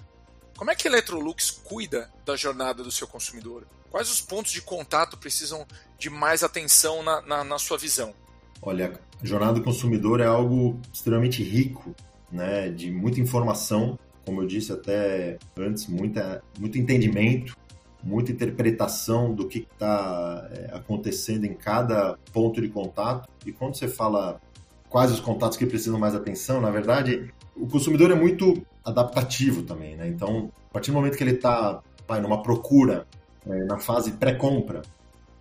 Como 0.57 0.71
é 0.71 0.75
que 0.75 0.87
a 0.87 0.91
Electrolux 0.91 1.51
cuida 1.51 2.09
da 2.25 2.35
jornada 2.35 2.81
do 2.81 2.91
seu 2.91 3.07
consumidor? 3.07 3.67
Quais 3.95 4.11
os 4.11 4.19
pontos 4.19 4.51
de 4.51 4.61
contato 4.61 5.17
precisam 5.17 5.65
de 5.97 6.09
mais 6.09 6.43
atenção 6.43 7.01
na, 7.01 7.21
na, 7.21 7.43
na 7.45 7.57
sua 7.57 7.77
visão? 7.77 8.13
Olha, 8.61 8.99
a 9.23 9.25
jornada 9.25 9.53
do 9.53 9.63
consumidor 9.63 10.19
é 10.19 10.25
algo 10.25 10.77
extremamente 10.91 11.41
rico, 11.41 11.95
né, 12.29 12.67
de 12.67 12.91
muita 12.91 13.21
informação, 13.21 13.97
como 14.25 14.41
eu 14.41 14.47
disse 14.47 14.73
até 14.73 15.37
antes, 15.57 15.87
muita, 15.87 16.43
muito 16.59 16.77
entendimento, 16.77 17.55
muita 18.03 18.33
interpretação 18.33 19.33
do 19.33 19.47
que 19.47 19.59
está 19.59 20.45
é, 20.51 20.75
acontecendo 20.75 21.45
em 21.45 21.53
cada 21.53 22.17
ponto 22.33 22.59
de 22.61 22.67
contato. 22.67 23.29
E 23.45 23.53
quando 23.53 23.77
você 23.77 23.87
fala 23.87 24.41
quais 24.89 25.09
os 25.09 25.21
contatos 25.21 25.57
que 25.57 25.65
precisam 25.65 25.97
mais 25.97 26.13
atenção, 26.13 26.59
na 26.59 26.69
verdade, 26.69 27.33
o 27.55 27.65
consumidor 27.65 28.11
é 28.11 28.15
muito 28.15 28.61
adaptativo 28.83 29.63
também, 29.63 29.95
né? 29.95 30.05
Então, 30.09 30.51
a 30.69 30.73
partir 30.73 30.91
do 30.91 30.95
momento 30.95 31.15
que 31.15 31.23
ele 31.23 31.35
está 31.35 31.81
numa 32.21 32.43
procura, 32.43 33.07
na 33.45 33.77
fase 33.77 34.13
pré-compra, 34.13 34.81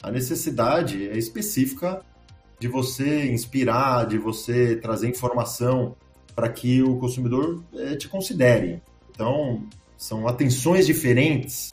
a 0.03 0.11
necessidade 0.11 1.09
é 1.09 1.17
específica 1.17 2.03
de 2.59 2.69
você 2.69 3.31
inspirar, 3.33 4.07
de 4.07 4.19
você 4.19 4.77
trazer 4.77 5.09
informação 5.09 5.97
para 6.35 6.49
que 6.49 6.83
o 6.83 6.97
consumidor 6.97 7.63
é, 7.75 7.97
te 7.97 8.09
considere. 8.09 8.83
Então, 9.11 9.65
são 9.97 10.27
atenções 10.29 10.87
diferentes 10.87 11.73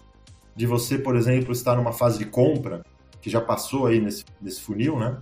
de 0.56 0.66
você, 0.66 0.98
por 0.98 1.16
exemplo, 1.16 1.52
estar 1.52 1.76
numa 1.76 1.92
fase 1.92 2.20
de 2.20 2.26
compra, 2.26 2.86
que 3.22 3.30
já 3.30 3.42
passou 3.42 3.88
aí 3.88 4.00
nesse, 4.00 4.24
nesse 4.42 4.62
funil, 4.62 4.98
né? 4.98 5.18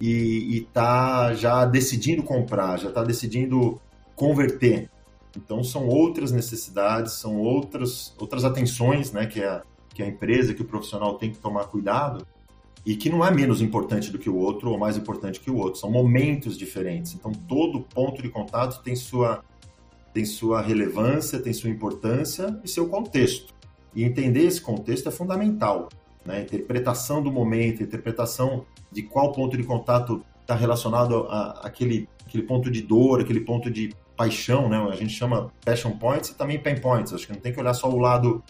E 0.00 0.58
está 0.58 1.32
já 1.34 1.64
decidindo 1.64 2.22
comprar, 2.22 2.78
já 2.78 2.88
está 2.88 3.04
decidindo 3.04 3.80
converter. 4.16 4.90
Então, 5.36 5.62
são 5.62 5.86
outras 5.86 6.32
necessidades, 6.32 7.12
são 7.14 7.36
outras, 7.38 8.12
outras 8.18 8.44
atenções 8.44 9.12
né, 9.12 9.26
que, 9.26 9.42
a, 9.42 9.62
que 9.94 10.02
a 10.02 10.06
empresa, 10.06 10.54
que 10.54 10.62
o 10.62 10.64
profissional 10.64 11.18
tem 11.18 11.30
que 11.30 11.38
tomar 11.38 11.64
cuidado 11.64 12.26
e 12.84 12.96
que 12.96 13.08
não 13.08 13.24
é 13.24 13.30
menos 13.30 13.62
importante 13.62 14.10
do 14.10 14.18
que 14.18 14.28
o 14.28 14.36
outro 14.36 14.70
ou 14.70 14.78
mais 14.78 14.96
importante 14.96 15.40
que 15.40 15.50
o 15.50 15.56
outro. 15.56 15.78
São 15.78 15.90
momentos 15.90 16.58
diferentes. 16.58 17.14
Então, 17.14 17.32
todo 17.32 17.80
ponto 17.80 18.20
de 18.20 18.28
contato 18.28 18.82
tem 18.82 18.96
sua, 18.96 19.44
tem 20.12 20.24
sua 20.24 20.60
relevância, 20.60 21.40
tem 21.40 21.52
sua 21.52 21.70
importância 21.70 22.58
e 22.64 22.68
seu 22.68 22.88
contexto. 22.88 23.54
E 23.94 24.02
entender 24.02 24.44
esse 24.44 24.60
contexto 24.60 25.08
é 25.08 25.12
fundamental. 25.12 25.88
Né? 26.24 26.38
A 26.38 26.40
interpretação 26.40 27.22
do 27.22 27.30
momento, 27.30 27.82
a 27.82 27.86
interpretação 27.86 28.64
de 28.90 29.02
qual 29.02 29.32
ponto 29.32 29.56
de 29.56 29.62
contato 29.62 30.24
está 30.40 30.54
relacionado 30.54 31.26
a, 31.28 31.60
aquele, 31.64 32.08
aquele 32.26 32.42
ponto 32.42 32.70
de 32.70 32.82
dor, 32.82 33.20
aquele 33.20 33.40
ponto 33.40 33.70
de 33.70 33.94
paixão, 34.16 34.68
né? 34.68 34.76
A 34.76 34.94
gente 34.94 35.14
chama 35.14 35.50
passion 35.64 35.92
points 35.92 36.30
e 36.30 36.34
também 36.34 36.58
pain 36.58 36.78
points. 36.78 37.12
Acho 37.12 37.26
que 37.26 37.32
não 37.32 37.40
tem 37.40 37.52
que 37.52 37.60
olhar 37.60 37.74
só 37.74 37.88
o 37.88 37.98
lado 37.98 38.42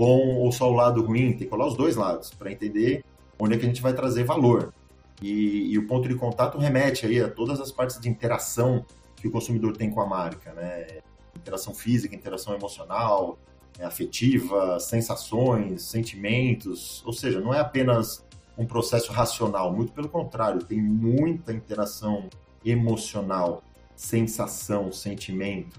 bom 0.00 0.36
ou 0.36 0.50
só 0.50 0.70
o 0.70 0.72
lado 0.72 1.04
ruim, 1.04 1.34
tem 1.34 1.46
que 1.46 1.54
olhar 1.54 1.66
os 1.66 1.76
dois 1.76 1.94
lados 1.94 2.30
para 2.30 2.50
entender 2.50 3.04
onde 3.38 3.54
é 3.54 3.58
que 3.58 3.66
a 3.66 3.68
gente 3.68 3.82
vai 3.82 3.92
trazer 3.92 4.24
valor. 4.24 4.72
E, 5.20 5.70
e, 5.70 5.78
o 5.78 5.86
ponto 5.86 6.08
de 6.08 6.14
contato 6.14 6.56
remete 6.56 7.04
aí 7.04 7.20
a 7.20 7.28
todas 7.28 7.60
as 7.60 7.70
partes 7.70 8.00
de 8.00 8.08
interação 8.08 8.82
que 9.14 9.28
o 9.28 9.30
consumidor 9.30 9.76
tem 9.76 9.90
com 9.90 10.00
a 10.00 10.06
marca, 10.06 10.54
né? 10.54 11.00
Interação 11.36 11.74
física, 11.74 12.14
interação 12.14 12.54
emocional, 12.54 13.38
é, 13.78 13.84
afetiva, 13.84 14.80
sensações, 14.80 15.82
sentimentos, 15.82 17.02
ou 17.04 17.12
seja, 17.12 17.38
não 17.38 17.52
é 17.52 17.60
apenas 17.60 18.24
um 18.56 18.64
processo 18.64 19.12
racional, 19.12 19.70
muito 19.70 19.92
pelo 19.92 20.08
contrário, 20.08 20.64
tem 20.64 20.80
muita 20.80 21.52
interação 21.52 22.30
emocional, 22.64 23.62
sensação, 23.94 24.90
sentimento. 24.90 25.78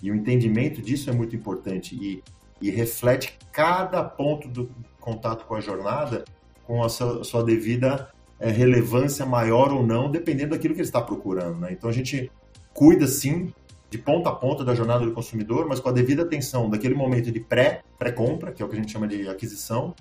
E 0.00 0.12
o 0.12 0.14
entendimento 0.14 0.80
disso 0.80 1.10
é 1.10 1.12
muito 1.12 1.34
importante 1.34 1.96
e, 1.96 2.22
e 2.60 2.70
reflete 2.70 3.38
cada 3.52 4.02
ponto 4.02 4.48
do 4.48 4.70
contato 5.00 5.44
com 5.46 5.54
a 5.54 5.60
jornada 5.60 6.24
com 6.66 6.82
a 6.82 6.88
sua, 6.88 7.24
sua 7.24 7.44
devida 7.44 8.08
é, 8.38 8.50
relevância 8.50 9.24
maior 9.24 9.72
ou 9.72 9.86
não, 9.86 10.10
dependendo 10.10 10.50
daquilo 10.50 10.74
que 10.74 10.80
ele 10.80 10.88
está 10.88 11.00
procurando. 11.00 11.60
Né? 11.60 11.68
Então 11.72 11.88
a 11.88 11.92
gente 11.92 12.30
cuida 12.74 13.06
sim 13.06 13.52
de 13.88 13.98
ponta 13.98 14.28
a 14.28 14.32
ponta 14.32 14.64
da 14.64 14.74
jornada 14.74 15.04
do 15.04 15.12
consumidor, 15.12 15.66
mas 15.68 15.78
com 15.78 15.88
a 15.88 15.92
devida 15.92 16.22
atenção 16.22 16.68
daquele 16.68 16.94
momento 16.94 17.30
de 17.30 17.38
pré, 17.38 17.82
pré-compra, 17.98 18.52
que 18.52 18.60
é 18.60 18.66
o 18.66 18.68
que 18.68 18.74
a 18.74 18.78
gente 18.78 18.92
chama 18.92 19.06
de 19.06 19.28
aquisição, 19.28 19.94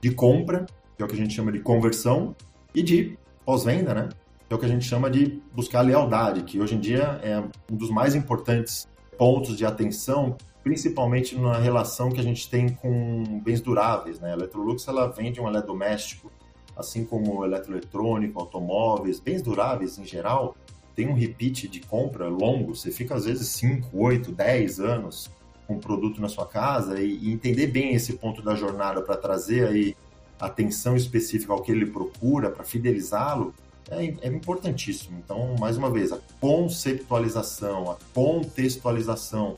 de 0.00 0.12
compra, 0.12 0.64
que 0.96 1.02
é 1.02 1.04
o 1.04 1.08
que 1.08 1.14
a 1.14 1.18
gente 1.18 1.34
chama 1.34 1.50
de 1.50 1.58
conversão, 1.58 2.34
e 2.74 2.82
de 2.82 3.18
pós-venda, 3.44 3.92
né? 3.92 4.08
Que 4.48 4.54
é 4.54 4.56
o 4.56 4.58
que 4.58 4.64
a 4.64 4.68
gente 4.68 4.84
chama 4.84 5.10
de 5.10 5.42
buscar 5.52 5.82
lealdade, 5.82 6.44
que 6.44 6.60
hoje 6.60 6.76
em 6.76 6.80
dia 6.80 7.20
é 7.22 7.42
um 7.70 7.76
dos 7.76 7.90
mais 7.90 8.14
importantes 8.14 8.88
pontos 9.18 9.56
de 9.56 9.66
atenção, 9.66 10.36
principalmente 10.62 11.36
na 11.36 11.58
relação 11.58 12.10
que 12.10 12.20
a 12.20 12.24
gente 12.24 12.48
tem 12.48 12.68
com 12.68 13.40
bens 13.40 13.60
duráveis, 13.60 14.20
né? 14.20 14.30
A 14.30 14.34
Electrolux 14.34 14.86
ela 14.86 15.08
vende 15.08 15.40
um 15.40 15.48
eletrodoméstico, 15.48 16.30
assim 16.76 17.04
como 17.04 17.44
eletroeletrônico, 17.44 18.38
automóveis, 18.38 19.20
bens 19.20 19.42
duráveis 19.42 19.98
em 19.98 20.04
geral, 20.04 20.56
tem 20.94 21.08
um 21.08 21.14
repeat 21.14 21.68
de 21.68 21.80
compra 21.80 22.28
longo, 22.28 22.74
você 22.74 22.90
fica 22.90 23.14
às 23.14 23.24
vezes 23.24 23.48
5, 23.48 23.88
8, 23.92 24.30
10 24.30 24.80
anos 24.80 25.30
com 25.66 25.74
o 25.74 25.78
produto 25.78 26.20
na 26.20 26.28
sua 26.28 26.46
casa 26.46 27.00
e, 27.00 27.18
e 27.18 27.32
entender 27.32 27.68
bem 27.68 27.94
esse 27.94 28.14
ponto 28.14 28.42
da 28.42 28.54
jornada 28.54 29.00
para 29.02 29.16
trazer 29.16 29.66
aí 29.66 29.96
atenção 30.38 30.96
específica 30.96 31.52
ao 31.52 31.62
que 31.62 31.70
ele 31.70 31.86
procura, 31.86 32.50
para 32.50 32.64
fidelizá-lo, 32.64 33.54
é, 33.90 34.04
é, 34.22 34.28
importantíssimo. 34.28 35.18
Então, 35.24 35.54
mais 35.58 35.76
uma 35.76 35.90
vez, 35.90 36.12
a 36.12 36.18
conceptualização, 36.40 37.90
a 37.90 37.96
contextualização 38.12 39.54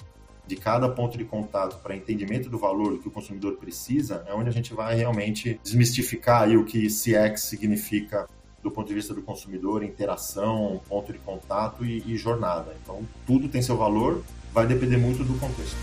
de 0.46 0.56
cada 0.56 0.88
ponto 0.88 1.16
de 1.16 1.24
contato 1.24 1.80
para 1.82 1.96
entendimento 1.96 2.50
do 2.50 2.58
valor 2.58 2.98
que 2.98 3.08
o 3.08 3.10
consumidor 3.10 3.56
precisa 3.56 4.24
é 4.28 4.34
onde 4.34 4.48
a 4.48 4.52
gente 4.52 4.74
vai 4.74 4.94
realmente 4.94 5.58
desmistificar 5.62 6.42
aí 6.42 6.56
o 6.56 6.64
que 6.64 6.86
CX 6.86 7.40
significa 7.40 8.28
do 8.62 8.70
ponto 8.70 8.88
de 8.88 8.94
vista 8.94 9.12
do 9.12 9.22
consumidor, 9.22 9.82
interação, 9.82 10.80
ponto 10.88 11.12
de 11.12 11.18
contato 11.18 11.84
e, 11.84 12.02
e 12.06 12.16
jornada. 12.16 12.74
Então, 12.82 13.02
tudo 13.26 13.46
tem 13.46 13.60
seu 13.60 13.76
valor, 13.76 14.22
vai 14.52 14.66
depender 14.66 14.96
muito 14.96 15.22
do 15.22 15.38
contexto. 15.38 15.76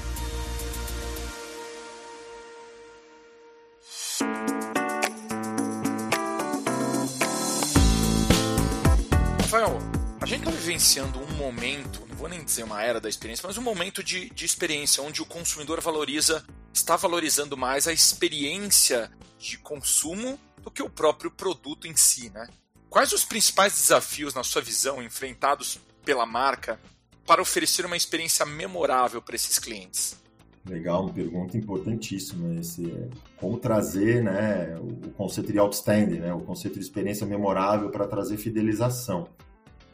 Vivenciando 10.82 11.20
um 11.20 11.32
momento, 11.38 12.04
não 12.10 12.16
vou 12.16 12.28
nem 12.28 12.44
dizer 12.44 12.64
uma 12.64 12.82
era 12.82 13.00
da 13.00 13.08
experiência, 13.08 13.46
mas 13.46 13.56
um 13.56 13.62
momento 13.62 14.04
de, 14.04 14.32
de 14.32 14.46
experiência 14.46 15.04
onde 15.04 15.22
o 15.22 15.26
consumidor 15.28 15.80
valoriza, 15.80 16.44
está 16.74 16.96
valorizando 16.96 17.56
mais 17.56 17.88
a 17.88 17.94
experiência 17.94 19.12
de 19.38 19.60
consumo 19.60 20.40
do 20.64 20.72
que 20.72 20.82
o 20.82 20.90
próprio 20.90 21.30
produto 21.30 21.88
em 21.88 21.96
si, 21.96 22.32
né? 22.32 22.48
Quais 22.90 23.14
os 23.14 23.24
principais 23.24 23.74
desafios, 23.74 24.34
na 24.34 24.44
sua 24.44 24.60
visão, 24.60 25.04
enfrentados 25.04 25.80
pela 26.04 26.26
marca 26.26 26.80
para 27.28 27.44
oferecer 27.44 27.86
uma 27.86 27.96
experiência 27.96 28.44
memorável 28.44 29.22
para 29.22 29.36
esses 29.36 29.60
clientes? 29.60 30.20
Legal, 30.68 31.04
uma 31.04 31.14
pergunta 31.14 31.56
importantíssima. 31.56 32.60
Esse, 32.60 32.90
é 32.90 33.08
como 33.38 33.60
trazer 33.60 34.24
né, 34.24 34.76
o 34.80 35.12
conceito 35.12 35.52
de 35.52 35.60
outstanding, 35.60 36.22
né, 36.22 36.34
o 36.34 36.42
conceito 36.42 36.80
de 36.80 36.84
experiência 36.84 37.26
memorável 37.26 37.92
para 37.92 38.08
trazer 38.08 38.38
fidelização. 38.38 39.28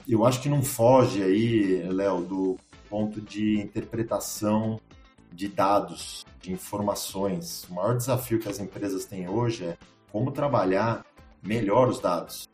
Eu 0.08 0.26
acho 0.26 0.42
que 0.42 0.50
não 0.50 0.64
foge 0.64 1.22
aí, 1.22 1.84
Léo, 1.84 2.22
do 2.22 2.58
ponto 2.90 3.20
de 3.20 3.60
interpretação 3.60 4.80
de 5.32 5.48
dados, 5.48 6.26
de 6.40 6.52
informações. 6.52 7.66
O 7.70 7.74
maior 7.74 7.98
desafio 7.98 8.40
que 8.40 8.48
as 8.48 8.60
empresas 8.60 9.06
têm 9.06 9.28
hoje 9.28 9.66
é 9.66 9.78
como 10.12 10.32
trabalhar 10.32 11.06
melhor 11.44 11.90
os 11.90 12.00
dados 12.00 12.50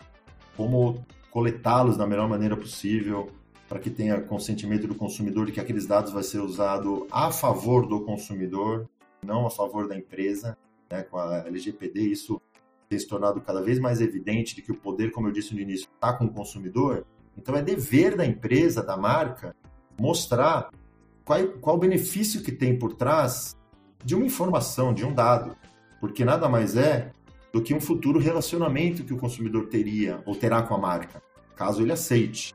como 0.56 1.06
coletá-los 1.32 1.98
da 1.98 2.06
melhor 2.06 2.30
maneira 2.30 2.56
possível 2.56 3.32
para 3.68 3.80
que 3.80 3.90
tenha 3.90 4.22
consentimento 4.22 4.88
do 4.88 4.96
consumidor 4.96 5.46
de 5.48 5.52
que 5.52 5.60
aqueles 5.60 5.88
dados 5.88 6.12
vai 6.12 6.24
ser 6.24 6.40
usado 6.40 7.08
a 7.12 7.32
favor 7.32 7.88
do 7.88 8.02
consumidor, 8.02 8.88
não 9.24 9.48
a 9.48 9.50
favor 9.50 9.88
da 9.88 9.98
empresa. 9.98 10.58
Né? 10.92 11.02
Com 11.04 11.18
a 11.18 11.40
LGPD 11.48 12.02
isso 12.02 12.40
tem 12.88 13.00
se 13.00 13.08
tornado 13.08 13.42
cada 13.42 13.62
vez 13.62 13.80
mais 13.80 14.00
evidente 14.00 14.56
de 14.56 14.62
que 14.62 14.72
o 14.72 14.76
poder, 14.76 15.12
como 15.12 15.28
eu 15.28 15.32
disse 15.32 15.56
no 15.56 15.60
início, 15.60 15.88
está 15.92 16.14
com 16.14 16.26
o 16.26 16.34
consumidor. 16.34 17.06
Então 17.38 17.56
é 17.56 17.62
dever 17.62 18.16
da 18.16 18.26
empresa, 18.26 18.84
da 18.84 18.98
marca, 18.98 19.56
mostrar 20.00 20.70
qual, 21.26 21.48
qual 21.62 21.76
o 21.76 21.80
benefício 21.80 22.42
que 22.42 22.52
tem 22.52 22.78
por 22.78 22.94
trás 22.94 23.56
de 24.04 24.16
uma 24.16 24.26
informação, 24.26 24.94
de 24.94 25.06
um 25.06 25.14
dado. 25.14 25.56
Porque 26.00 26.26
nada 26.26 26.50
mais 26.50 26.76
é 26.76 27.12
do 27.52 27.62
que 27.62 27.74
um 27.74 27.80
futuro 27.80 28.20
relacionamento 28.20 29.04
que 29.04 29.14
o 29.14 29.18
consumidor 29.18 29.68
teria 29.68 30.22
ou 30.26 30.36
terá 30.36 30.62
com 30.64 30.74
a 30.74 30.78
marca, 30.78 31.22
caso 31.56 31.82
ele 31.82 31.92
aceite. 31.92 32.54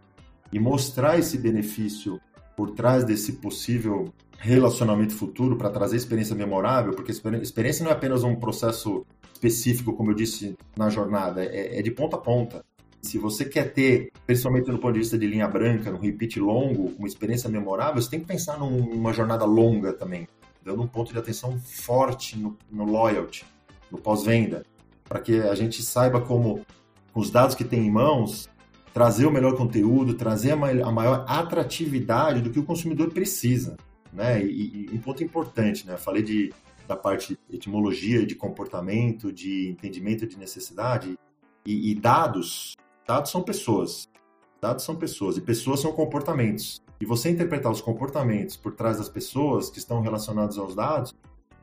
E 0.52 0.58
mostrar 0.58 1.18
esse 1.18 1.38
benefício 1.38 2.20
por 2.56 2.72
trás 2.72 3.04
desse 3.04 3.34
possível 3.34 4.12
relacionamento 4.38 5.14
futuro 5.14 5.56
para 5.56 5.70
trazer 5.70 5.96
experiência 5.96 6.34
memorável, 6.34 6.92
porque 6.92 7.12
experiência 7.12 7.84
não 7.84 7.90
é 7.90 7.94
apenas 7.94 8.24
um 8.24 8.34
processo 8.36 9.04
específico, 9.32 9.92
como 9.92 10.10
eu 10.10 10.14
disse 10.14 10.56
na 10.76 10.88
jornada, 10.88 11.44
é, 11.44 11.78
é 11.78 11.82
de 11.82 11.90
ponta 11.90 12.16
a 12.16 12.18
ponta. 12.18 12.64
Se 13.08 13.16
você 13.16 13.46
quer 13.46 13.72
ter, 13.72 14.12
principalmente 14.26 14.70
do 14.70 14.78
ponto 14.78 14.92
de 14.92 14.98
vista 14.98 15.16
de 15.16 15.26
linha 15.26 15.48
branca, 15.48 15.90
um 15.90 15.98
repeat 15.98 16.38
longo, 16.38 16.92
uma 16.98 17.08
experiência 17.08 17.48
memorável, 17.48 18.02
você 18.02 18.10
tem 18.10 18.20
que 18.20 18.26
pensar 18.26 18.58
numa 18.58 19.14
jornada 19.14 19.46
longa 19.46 19.94
também, 19.94 20.28
dando 20.62 20.82
um 20.82 20.86
ponto 20.86 21.10
de 21.10 21.18
atenção 21.18 21.58
forte 21.58 22.38
no, 22.38 22.54
no 22.70 22.84
loyalty, 22.84 23.46
no 23.90 23.96
pós-venda 23.96 24.62
para 25.08 25.20
que 25.20 25.40
a 25.40 25.54
gente 25.54 25.82
saiba 25.82 26.20
como, 26.20 26.66
com 27.10 27.20
os 27.20 27.30
dados 27.30 27.54
que 27.54 27.64
tem 27.64 27.86
em 27.86 27.90
mãos, 27.90 28.46
trazer 28.92 29.24
o 29.24 29.30
melhor 29.30 29.56
conteúdo, 29.56 30.12
trazer 30.12 30.50
a 30.50 30.56
maior 30.56 31.24
atratividade 31.26 32.42
do 32.42 32.50
que 32.50 32.58
o 32.58 32.64
consumidor 32.64 33.10
precisa. 33.10 33.78
Né? 34.12 34.44
E, 34.44 34.90
e 34.92 34.94
um 34.94 34.98
ponto 34.98 35.24
importante, 35.24 35.86
né? 35.86 35.94
Eu 35.94 35.98
falei 35.98 36.22
de, 36.22 36.52
da 36.86 36.94
parte 36.94 37.38
de 37.48 37.56
etimologia, 37.56 38.26
de 38.26 38.34
comportamento, 38.34 39.32
de 39.32 39.70
entendimento 39.70 40.26
de 40.26 40.38
necessidade. 40.38 41.18
E, 41.64 41.90
e 41.90 41.94
dados, 41.94 42.76
dados 43.08 43.30
são 43.30 43.42
pessoas. 43.42 44.06
Dados 44.60 44.84
são 44.84 44.94
pessoas 44.94 45.38
e 45.38 45.40
pessoas 45.40 45.80
são 45.80 45.92
comportamentos. 45.92 46.82
E 47.00 47.06
você 47.06 47.30
interpretar 47.30 47.72
os 47.72 47.80
comportamentos 47.80 48.54
por 48.56 48.74
trás 48.74 48.98
das 48.98 49.08
pessoas 49.08 49.70
que 49.70 49.78
estão 49.78 50.02
relacionados 50.02 50.58
aos 50.58 50.74
dados 50.74 51.14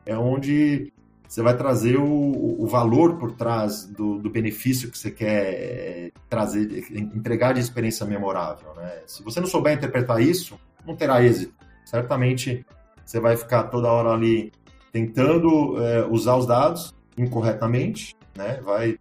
é 0.06 0.18
onde 0.18 0.92
você 1.28 1.42
vai 1.42 1.56
trazer 1.56 1.98
o, 1.98 2.64
o 2.64 2.66
valor 2.66 3.18
por 3.18 3.32
trás 3.32 3.86
do, 3.86 4.18
do, 4.18 4.30
benefício 4.30 4.90
que 4.90 4.98
você 4.98 5.12
quer 5.12 5.54
eh, 5.54 6.12
trazer, 6.30 6.86
entregar 6.92 7.54
de 7.54 7.60
experiência 7.60 8.06
memorável. 8.06 8.74
Né? 8.76 9.02
Se 9.06 9.24
você 9.24 9.40
não 9.40 9.48
souber 9.48 9.74
interpretar 9.74 10.22
isso, 10.22 10.58
não 10.86 10.96
terá 10.96 11.24
êxito. 11.24 11.54
Certamente 11.84 12.66
você 13.04 13.20
vai 13.20 13.36
ficar 13.36 13.64
toda 13.66 13.92
hora 13.92 14.12
ali 14.12 14.52
tentando 14.92 15.80
é, 15.84 16.06
usar 16.06 16.38
os 16.38 16.46
dados 16.46 16.96
incorretamente, 17.18 18.16
né? 18.36 18.62
vai 18.62 18.98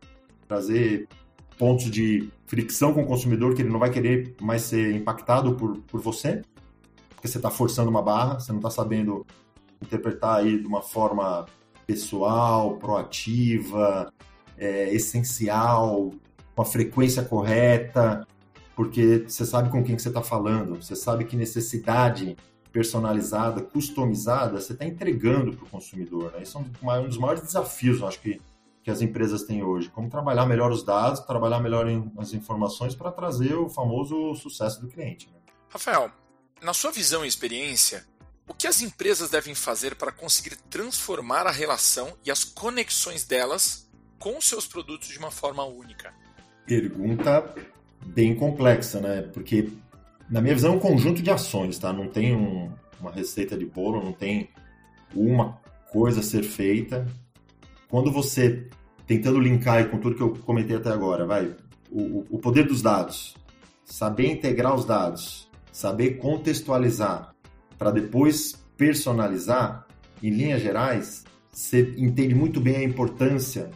trazer 0.49 1.07
pontos 1.59 1.91
de 1.91 2.29
fricção 2.47 2.93
com 2.93 3.03
o 3.03 3.07
consumidor 3.07 3.55
que 3.55 3.63
ele 3.63 3.71
não 3.71 3.79
vai 3.79 3.91
querer 3.91 4.35
mais 4.41 4.63
ser 4.63 4.95
impactado 4.95 5.55
por, 5.55 5.79
por 5.79 6.01
você, 6.01 6.43
porque 7.11 7.29
você 7.29 7.39
está 7.39 7.51
forçando 7.51 7.91
uma 7.91 8.03
barra, 8.03 8.41
você 8.41 8.53
não 8.53 8.59
está 8.59 8.71
sabendo 8.71 9.27
interpretar 9.81 10.41
aí 10.41 10.59
de 10.59 10.67
uma 10.67 10.83
forma 10.83 11.47
pessoal, 11.87 12.77
proativa, 12.77 14.13
é, 14.57 14.93
essencial, 14.95 16.11
com 16.55 16.63
a 16.63 16.65
frequência 16.65 17.23
correta, 17.23 18.27
porque 18.75 19.25
você 19.27 19.45
sabe 19.45 19.71
com 19.71 19.83
quem 19.83 19.97
que 19.97 20.03
você 20.03 20.09
está 20.09 20.23
falando, 20.23 20.83
você 20.83 20.97
sabe 20.97 21.25
que 21.25 21.37
necessidade 21.37 22.37
personalizada, 22.73 23.63
customizada, 23.63 24.61
você 24.61 24.73
está 24.73 24.85
entregando 24.85 25.57
para 25.57 25.65
o 25.65 25.69
consumidor. 25.69 26.33
Né? 26.33 26.43
Isso 26.43 26.59
é 26.59 26.61
um 26.61 27.09
dos 27.09 27.19
maiores 27.19 27.43
desafios, 27.43 28.03
acho 28.03 28.21
que, 28.21 28.41
que 28.85 28.91
as 28.91 29.01
empresas 29.01 29.43
têm 29.45 29.65
hoje. 29.65 29.89
Como 29.89 30.11
trabalhar 30.11 30.45
melhor 30.45 30.71
os 30.71 30.85
dados, 30.85 31.21
trabalhar 31.21 31.59
melhor 31.59 31.87
as 32.19 32.35
informações 32.35 32.95
para 32.95 33.11
trazer 33.11 33.55
o 33.55 33.71
famoso 33.71 34.35
sucesso 34.35 34.79
do 34.83 34.89
cliente. 34.89 35.27
Né? 35.33 35.39
Rafael, 35.71 36.11
na 36.63 36.75
sua 36.75 36.93
visão 36.93 37.25
e 37.25 37.29
experiência, 37.29 38.05
o 38.47 38.53
que 38.53 38.67
as 38.67 38.83
empresas 38.83 39.31
devem 39.31 39.55
fazer 39.55 39.95
para 39.95 40.13
conseguir 40.13 40.57
transformar 40.69 41.47
a 41.47 41.51
relação 41.51 42.13
e 42.23 42.31
as 42.31 42.45
conexões 42.45 43.25
delas 43.25 43.91
com 44.19 44.39
seus 44.39 44.67
produtos 44.67 45.09
de 45.09 45.19
uma 45.19 45.31
forma 45.31 45.65
única? 45.65 46.13
Pergunta 46.67 47.55
bem 48.05 48.35
complexa, 48.37 49.01
né? 49.01 49.23
Porque, 49.23 49.71
na 50.29 50.43
minha 50.43 50.55
visão, 50.55 50.75
é 50.75 50.77
um 50.77 50.81
conjunto 50.81 51.23
de 51.23 51.31
ações, 51.31 51.79
tá? 51.79 51.91
Não 51.91 52.07
tem 52.07 52.37
um, 52.37 52.71
uma 53.01 53.11
receita 53.11 53.57
de 53.57 53.65
bolo, 53.65 54.05
não 54.05 54.13
tem 54.13 54.51
uma 55.15 55.59
coisa 55.91 56.21
a 56.21 56.23
ser 56.23 56.43
feita. 56.43 57.07
Quando 57.95 58.11
você, 58.11 58.67
tentando 59.07 59.39
linkar 59.39 59.89
com 59.89 59.99
tudo 59.99 60.17
que 60.17 60.21
eu 60.21 60.31
comentei 60.31 60.77
até 60.77 60.91
agora, 60.91 61.25
vai, 61.25 61.55
o, 61.89 62.27
o 62.29 62.39
poder 62.41 62.67
dos 62.67 62.83
dados, 62.83 63.37
saber 63.85 64.33
integrar 64.33 64.75
os 64.75 64.85
dados, 64.85 65.49
saber 65.71 66.19
contextualizar, 66.19 67.33
para 67.79 67.93
depois 67.93 68.61
personalizar, 68.77 69.87
em 70.21 70.31
linhas 70.31 70.61
gerais, 70.61 71.25
você 71.53 71.95
entende 71.97 72.35
muito 72.35 72.61
bem 72.61 72.79
a 72.79 72.83
importância 72.83 73.71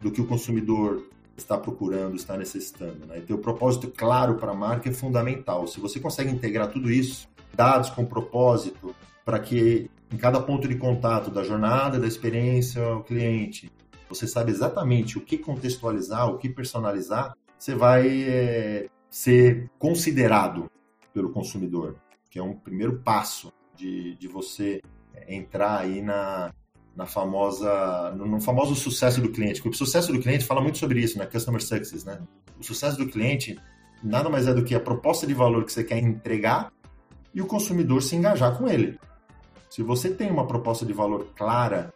do 0.00 0.10
que 0.10 0.20
o 0.20 0.26
consumidor 0.26 1.08
está 1.36 1.56
procurando, 1.56 2.16
está 2.16 2.36
necessitando. 2.36 3.06
Né? 3.06 3.18
E 3.18 3.20
ter 3.20 3.34
o 3.34 3.38
propósito 3.38 3.86
claro 3.86 4.34
para 4.34 4.50
a 4.50 4.56
marca 4.56 4.88
é 4.88 4.92
fundamental. 4.92 5.68
Se 5.68 5.78
você 5.78 6.00
consegue 6.00 6.32
integrar 6.32 6.72
tudo 6.72 6.90
isso, 6.90 7.28
dados 7.54 7.88
com 7.90 8.04
propósito, 8.04 8.96
para 9.24 9.38
que 9.38 9.88
em 10.12 10.16
cada 10.16 10.40
ponto 10.40 10.66
de 10.66 10.76
contato 10.76 11.30
da 11.30 11.42
jornada, 11.42 11.98
da 11.98 12.06
experiência 12.06 12.82
ao 12.82 13.02
cliente, 13.02 13.70
você 14.08 14.26
sabe 14.26 14.50
exatamente 14.50 15.16
o 15.18 15.20
que 15.20 15.38
contextualizar, 15.38 16.28
o 16.28 16.38
que 16.38 16.48
personalizar, 16.48 17.36
você 17.56 17.74
vai 17.74 18.22
é, 18.24 18.88
ser 19.08 19.70
considerado 19.78 20.70
pelo 21.12 21.30
consumidor 21.30 21.96
que 22.30 22.38
é 22.38 22.42
um 22.42 22.54
primeiro 22.54 23.00
passo 23.00 23.52
de, 23.76 24.14
de 24.14 24.28
você 24.28 24.80
entrar 25.26 25.80
aí 25.80 26.00
na, 26.00 26.54
na 26.94 27.04
famosa, 27.04 28.12
no, 28.16 28.24
no, 28.24 28.40
famoso 28.40 28.76
sucesso 28.76 29.20
do 29.20 29.30
cliente. 29.30 29.60
Porque 29.60 29.74
o 29.74 29.78
sucesso 29.78 30.12
do 30.12 30.20
cliente 30.20 30.44
fala 30.44 30.60
muito 30.60 30.78
sobre 30.78 31.00
isso, 31.00 31.18
né? 31.18 31.26
Customer 31.26 31.60
Success, 31.60 32.04
né? 32.04 32.20
O 32.58 32.62
sucesso 32.62 32.96
do 32.96 33.08
cliente 33.08 33.58
nada 34.02 34.30
mais 34.30 34.46
é 34.46 34.54
do 34.54 34.64
que 34.64 34.74
a 34.74 34.80
proposta 34.80 35.26
de 35.26 35.34
valor 35.34 35.64
que 35.64 35.72
você 35.72 35.82
quer 35.82 35.98
entregar 35.98 36.72
e 37.34 37.42
o 37.42 37.46
consumidor 37.46 38.00
se 38.02 38.14
engajar 38.14 38.56
com 38.56 38.68
ele. 38.68 38.98
Se 39.70 39.84
você 39.84 40.10
tem 40.10 40.28
uma 40.32 40.48
proposta 40.48 40.84
de 40.84 40.92
valor 40.92 41.28
clara 41.36 41.94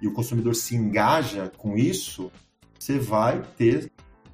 e 0.00 0.06
o 0.06 0.12
consumidor 0.12 0.54
se 0.54 0.76
engaja 0.76 1.50
com 1.56 1.74
isso, 1.74 2.30
você 2.78 2.98
vai 2.98 3.40
ter 3.56 3.90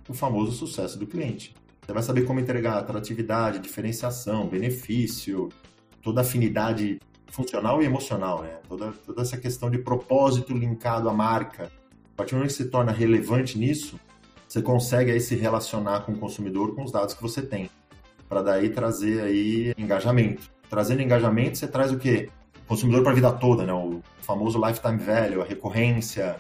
o 0.09 0.12
famoso 0.12 0.50
sucesso 0.50 0.98
do 0.98 1.07
cliente. 1.07 1.55
Você 1.81 1.92
vai 1.92 2.03
saber 2.03 2.22
como 2.22 2.40
entregar 2.40 2.79
atratividade, 2.79 3.61
diferenciação, 3.61 4.48
benefício, 4.48 5.50
toda 6.03 6.22
afinidade 6.22 6.98
funcional 7.31 7.81
e 7.81 7.87
emocional, 7.87 8.42
né? 8.42 8.59
Toda, 8.68 8.90
toda 9.07 9.22
essa 9.22 9.37
questão 9.37 9.70
de 9.70 9.79
propósito 9.79 10.53
linkado 10.53 11.09
à 11.09 11.12
marca. 11.12 11.70
A 12.12 12.16
partir 12.16 12.33
do 12.33 12.38
momento 12.38 12.50
que 12.50 12.57
se 12.57 12.70
torna 12.70 12.90
relevante 12.90 13.57
nisso, 13.57 14.00
você 14.48 14.61
consegue 14.61 15.12
aí 15.12 15.20
se 15.20 15.37
relacionar 15.37 16.00
com 16.00 16.11
o 16.11 16.18
consumidor 16.18 16.74
com 16.74 16.83
os 16.83 16.90
dados 16.90 17.14
que 17.14 17.22
você 17.22 17.40
tem, 17.40 17.70
para 18.29 18.42
daí 18.42 18.68
trazer 18.70 19.22
aí 19.22 19.72
engajamento. 19.79 20.50
Trazendo 20.68 21.03
engajamento, 21.03 21.57
você 21.57 21.68
traz 21.68 21.92
o 21.92 21.98
quê? 21.98 22.29
Consumidor 22.70 23.02
para 23.02 23.11
a 23.11 23.14
vida 23.16 23.33
toda, 23.33 23.66
né? 23.66 23.72
O 23.72 24.00
famoso 24.20 24.64
lifetime 24.64 24.96
value, 24.96 25.42
a 25.42 25.44
recorrência, 25.44 26.37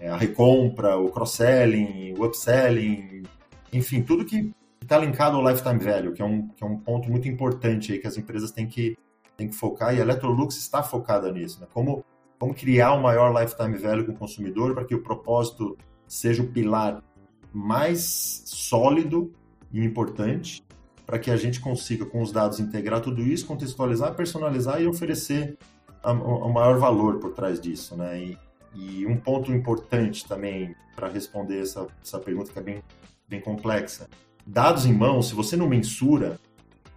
é, 0.00 0.08
a 0.08 0.16
recompra, 0.16 0.96
o 0.96 1.10
cross-selling, 1.10 2.14
o 2.18 2.24
upselling, 2.24 3.24
enfim, 3.70 4.00
tudo 4.00 4.24
que 4.24 4.54
está 4.80 4.96
linkado 4.96 5.36
ao 5.36 5.46
lifetime 5.46 5.78
value, 5.78 6.14
que 6.14 6.22
é, 6.22 6.24
um, 6.24 6.48
que 6.48 6.64
é 6.64 6.66
um 6.66 6.78
ponto 6.78 7.10
muito 7.10 7.28
importante 7.28 7.92
aí 7.92 7.98
que 7.98 8.06
as 8.06 8.16
empresas 8.16 8.50
têm 8.50 8.66
que, 8.66 8.96
têm 9.36 9.48
que 9.48 9.54
focar, 9.54 9.94
e 9.94 9.98
a 9.98 10.00
Electrolux 10.00 10.56
está 10.56 10.82
focada 10.82 11.30
nisso. 11.30 11.60
Né? 11.60 11.66
Como, 11.74 12.02
como 12.38 12.54
criar 12.54 12.94
o 12.94 12.96
um 12.96 13.02
maior 13.02 13.38
lifetime 13.38 13.76
value 13.76 14.06
com 14.06 14.12
o 14.12 14.16
consumidor 14.16 14.72
para 14.72 14.86
que 14.86 14.94
o 14.94 15.02
propósito 15.02 15.76
seja 16.08 16.42
o 16.42 16.46
pilar 16.46 17.04
mais 17.52 18.42
sólido 18.46 19.30
e 19.70 19.84
importante 19.84 20.64
para 21.06 21.18
que 21.18 21.30
a 21.30 21.36
gente 21.36 21.60
consiga, 21.60 22.04
com 22.04 22.20
os 22.20 22.32
dados, 22.32 22.58
integrar 22.58 23.00
tudo 23.00 23.22
isso, 23.22 23.46
contextualizar, 23.46 24.14
personalizar 24.14 24.82
e 24.82 24.86
oferecer 24.86 25.56
o 26.02 26.48
maior 26.48 26.78
valor 26.78 27.18
por 27.18 27.32
trás 27.32 27.60
disso. 27.60 27.96
Né? 27.96 28.20
E, 28.20 28.38
e 28.74 29.06
um 29.06 29.16
ponto 29.16 29.52
importante 29.52 30.26
também 30.26 30.74
para 30.94 31.08
responder 31.08 31.60
essa, 31.60 31.86
essa 32.02 32.18
pergunta 32.18 32.52
que 32.52 32.58
é 32.58 32.62
bem, 32.62 32.82
bem 33.28 33.40
complexa 33.40 34.08
dados 34.46 34.86
em 34.86 34.92
mão, 34.92 35.20
se 35.20 35.34
você 35.34 35.56
não 35.56 35.68
mensura, 35.68 36.38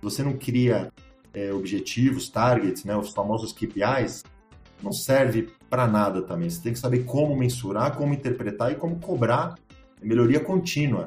você 0.01 0.21
não 0.21 0.33
cria 0.33 0.91
é, 1.33 1.51
objetivos, 1.51 2.29
targets, 2.29 2.83
né, 2.85 2.95
os 2.95 3.09
famosos 3.09 3.51
KPIs, 3.51 4.23
não 4.83 4.91
serve 4.91 5.49
para 5.69 5.87
nada 5.87 6.21
também. 6.21 6.49
Você 6.49 6.61
tem 6.61 6.73
que 6.73 6.79
saber 6.79 7.03
como 7.05 7.35
mensurar, 7.35 7.97
como 7.97 8.13
interpretar 8.13 8.71
e 8.71 8.75
como 8.75 8.99
cobrar 8.99 9.55
melhoria 10.01 10.39
contínua 10.39 11.05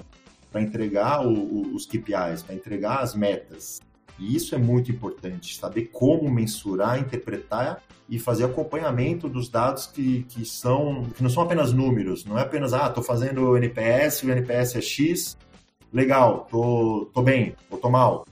para 0.53 0.61
entregar 0.61 1.27
o, 1.27 1.33
o, 1.33 1.75
os 1.75 1.87
KPIs, 1.87 2.43
para 2.45 2.55
entregar 2.55 3.01
as 3.01 3.15
metas. 3.15 3.81
E 4.19 4.37
isso 4.37 4.55
é 4.55 4.59
muito 4.59 4.93
importante, 4.93 5.57
saber 5.57 5.89
como 5.93 6.31
mensurar, 6.31 7.01
interpretar 7.01 7.83
e 8.09 8.19
fazer 8.19 8.45
acompanhamento 8.45 9.29
dos 9.29 9.49
dados 9.49 9.87
que, 9.87 10.25
que 10.25 10.45
são 10.45 11.05
que 11.17 11.23
não 11.23 11.31
são 11.31 11.43
apenas 11.43 11.73
números, 11.73 12.25
não 12.27 12.39
é 12.39 12.43
apenas 12.43 12.75
ah, 12.75 12.87
estou 12.87 13.03
fazendo 13.03 13.51
o 13.51 13.57
NPS, 13.57 14.23
o 14.23 14.31
NPS 14.31 14.77
é 14.77 14.81
X, 14.83 15.37
legal, 15.93 16.47
tô, 16.51 17.11
tô 17.13 17.23
bem, 17.23 17.57
ou 17.71 17.91
mal. 17.91 18.27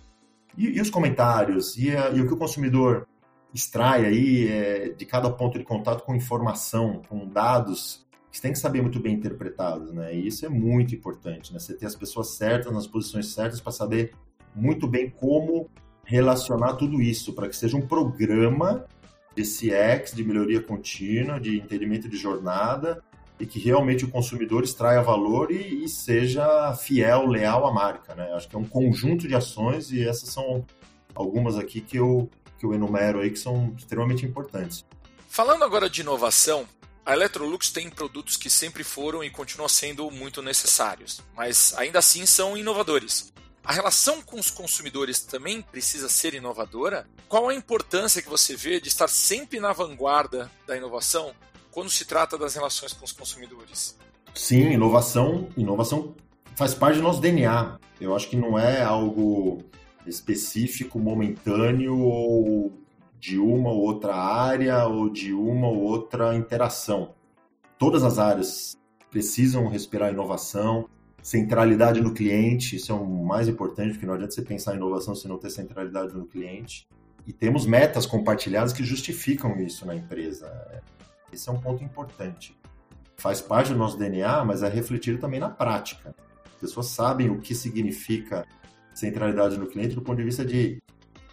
E, 0.56 0.66
e 0.76 0.80
os 0.80 0.90
comentários, 0.90 1.76
e, 1.78 1.96
a, 1.96 2.10
e, 2.10 2.20
o 2.20 2.26
que 2.26 2.34
o 2.34 2.36
consumidor 2.36 3.06
extrai 3.54 4.04
aí 4.04 4.48
é, 4.48 4.88
de 4.90 5.06
cada 5.06 5.30
ponto 5.30 5.58
de 5.58 5.64
contato 5.64 6.04
com 6.04 6.14
informação, 6.14 7.02
com 7.08 7.26
dados, 7.26 8.06
que 8.30 8.36
você 8.36 8.42
tem 8.42 8.52
que 8.52 8.58
saber 8.58 8.80
muito 8.80 9.00
bem 9.00 9.14
interpretados, 9.14 9.92
né? 9.92 10.14
E 10.14 10.26
isso 10.26 10.46
é 10.46 10.48
muito 10.48 10.94
importante, 10.94 11.52
né? 11.52 11.58
Você 11.58 11.74
ter 11.74 11.86
as 11.86 11.96
pessoas 11.96 12.36
certas, 12.36 12.72
nas 12.72 12.86
posições 12.86 13.32
certas, 13.32 13.60
para 13.60 13.72
saber 13.72 14.12
muito 14.54 14.86
bem 14.86 15.10
como 15.10 15.68
relacionar 16.04 16.74
tudo 16.74 17.00
isso, 17.00 17.32
para 17.32 17.48
que 17.48 17.56
seja 17.56 17.76
um 17.76 17.86
programa 17.86 18.84
de 19.34 19.42
CX, 19.42 20.12
de 20.14 20.24
melhoria 20.24 20.62
contínua, 20.62 21.40
de 21.40 21.58
entendimento 21.58 22.08
de 22.08 22.16
jornada, 22.16 23.02
e 23.38 23.46
que 23.46 23.58
realmente 23.58 24.04
o 24.04 24.10
consumidor 24.10 24.62
extraia 24.62 25.00
valor 25.00 25.50
e, 25.50 25.84
e, 25.84 25.88
seja 25.88 26.74
fiel, 26.74 27.26
leal 27.26 27.66
à 27.66 27.72
marca. 27.72 28.14
Né? 28.14 28.30
Acho 28.34 28.48
que 28.48 28.54
é 28.54 28.58
um 28.58 28.64
conjunto 28.64 29.26
de 29.26 29.34
ações 29.34 29.90
e 29.90 30.06
essas 30.06 30.28
são 30.28 30.64
algumas 31.14 31.56
aqui 31.56 31.80
que 31.80 31.96
eu, 31.96 32.28
que 32.58 32.66
eu 32.66 32.74
enumero 32.74 33.20
aí 33.20 33.30
que 33.30 33.38
são 33.38 33.72
extremamente 33.76 34.26
importantes. 34.26 34.84
Falando 35.26 35.64
agora 35.64 35.88
de 35.88 36.02
inovação, 36.02 36.66
a 37.04 37.12
Electrolux 37.12 37.70
tem 37.70 37.88
produtos 37.90 38.36
que 38.36 38.50
sempre 38.50 38.84
foram 38.84 39.24
e 39.24 39.30
continuam 39.30 39.68
sendo 39.68 40.10
muito 40.10 40.42
necessários, 40.42 41.20
mas 41.36 41.74
ainda 41.76 41.98
assim 41.98 42.26
são 42.26 42.56
inovadores. 42.56 43.32
A 43.62 43.72
relação 43.72 44.22
com 44.22 44.38
os 44.38 44.50
consumidores 44.50 45.20
também 45.20 45.60
precisa 45.60 46.08
ser 46.08 46.34
inovadora? 46.34 47.06
Qual 47.28 47.48
a 47.48 47.54
importância 47.54 48.22
que 48.22 48.28
você 48.28 48.56
vê 48.56 48.80
de 48.80 48.88
estar 48.88 49.08
sempre 49.08 49.60
na 49.60 49.72
vanguarda 49.72 50.50
da 50.66 50.76
inovação 50.76 51.32
quando 51.70 51.90
se 51.90 52.04
trata 52.04 52.38
das 52.38 52.54
relações 52.54 52.92
com 52.92 53.04
os 53.04 53.12
consumidores? 53.12 53.96
Sim, 54.34 54.72
inovação, 54.72 55.48
inovação 55.56 56.14
faz 56.56 56.74
parte 56.74 56.96
do 56.96 57.02
nosso 57.02 57.20
DNA. 57.20 57.78
Eu 58.00 58.14
acho 58.14 58.28
que 58.28 58.36
não 58.36 58.58
é 58.58 58.82
algo 58.82 59.62
específico, 60.06 60.98
momentâneo 60.98 61.98
ou 61.98 62.72
de 63.20 63.38
uma 63.38 63.70
ou 63.70 63.82
outra 63.82 64.16
área 64.16 64.86
ou 64.86 65.10
de 65.10 65.34
uma 65.34 65.68
ou 65.68 65.82
outra 65.82 66.34
interação. 66.34 67.14
Todas 67.78 68.02
as 68.02 68.18
áreas 68.18 68.78
precisam 69.10 69.68
respirar 69.68 70.10
inovação, 70.10 70.88
centralidade 71.22 72.00
no 72.00 72.14
cliente, 72.14 72.76
isso 72.76 72.90
é 72.90 72.94
o 72.94 73.04
mais 73.06 73.46
importante, 73.46 73.92
porque 73.92 74.06
não 74.06 74.14
adianta 74.14 74.32
você 74.32 74.40
pensar 74.40 74.72
em 74.72 74.78
inovação 74.78 75.14
se 75.14 75.28
não 75.28 75.36
ter 75.36 75.50
centralidade 75.50 76.14
no 76.14 76.26
cliente. 76.26 76.88
E 77.26 77.32
temos 77.32 77.66
metas 77.66 78.06
compartilhadas 78.06 78.72
que 78.72 78.82
justificam 78.82 79.54
isso 79.60 79.86
na 79.86 79.94
empresa. 79.94 80.50
Esse 81.30 81.48
é 81.50 81.52
um 81.52 81.60
ponto 81.60 81.84
importante. 81.84 82.58
Faz 83.18 83.42
parte 83.42 83.70
do 83.70 83.78
nosso 83.78 83.98
DNA, 83.98 84.46
mas 84.46 84.62
é 84.62 84.68
refletido 84.68 85.18
também 85.18 85.38
na 85.38 85.50
prática. 85.50 86.14
As 86.46 86.60
pessoas 86.60 86.86
sabem 86.86 87.28
o 87.28 87.38
que 87.38 87.54
significa 87.54 88.46
centralidade 88.94 89.58
no 89.58 89.66
cliente 89.66 89.94
do 89.94 90.00
ponto 90.00 90.16
de 90.16 90.24
vista 90.24 90.42
de 90.42 90.82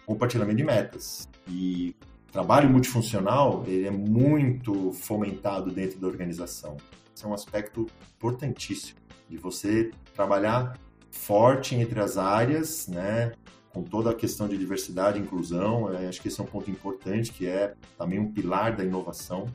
compartilhamento 0.04 0.58
de 0.58 0.64
metas. 0.64 1.28
E 1.48 1.94
trabalho 2.30 2.68
multifuncional 2.68 3.64
ele 3.66 3.86
é 3.86 3.90
muito 3.90 4.92
fomentado 4.92 5.70
dentro 5.70 5.98
da 5.98 6.06
organização. 6.06 6.76
Esse 7.14 7.24
é 7.24 7.28
um 7.28 7.34
aspecto 7.34 7.86
importantíssimo 8.16 8.98
de 9.28 9.36
você 9.36 9.90
trabalhar 10.14 10.78
forte 11.10 11.74
entre 11.74 12.00
as 12.00 12.16
áreas, 12.16 12.86
né? 12.88 13.32
Com 13.72 13.82
toda 13.82 14.10
a 14.10 14.14
questão 14.14 14.48
de 14.48 14.56
diversidade 14.56 15.18
e 15.18 15.22
inclusão, 15.22 15.92
eu 15.92 16.08
acho 16.08 16.20
que 16.20 16.28
esse 16.28 16.40
é 16.40 16.42
um 16.42 16.46
ponto 16.46 16.70
importante, 16.70 17.32
que 17.32 17.46
é 17.46 17.74
também 17.96 18.18
um 18.18 18.32
pilar 18.32 18.74
da 18.76 18.84
inovação, 18.84 19.46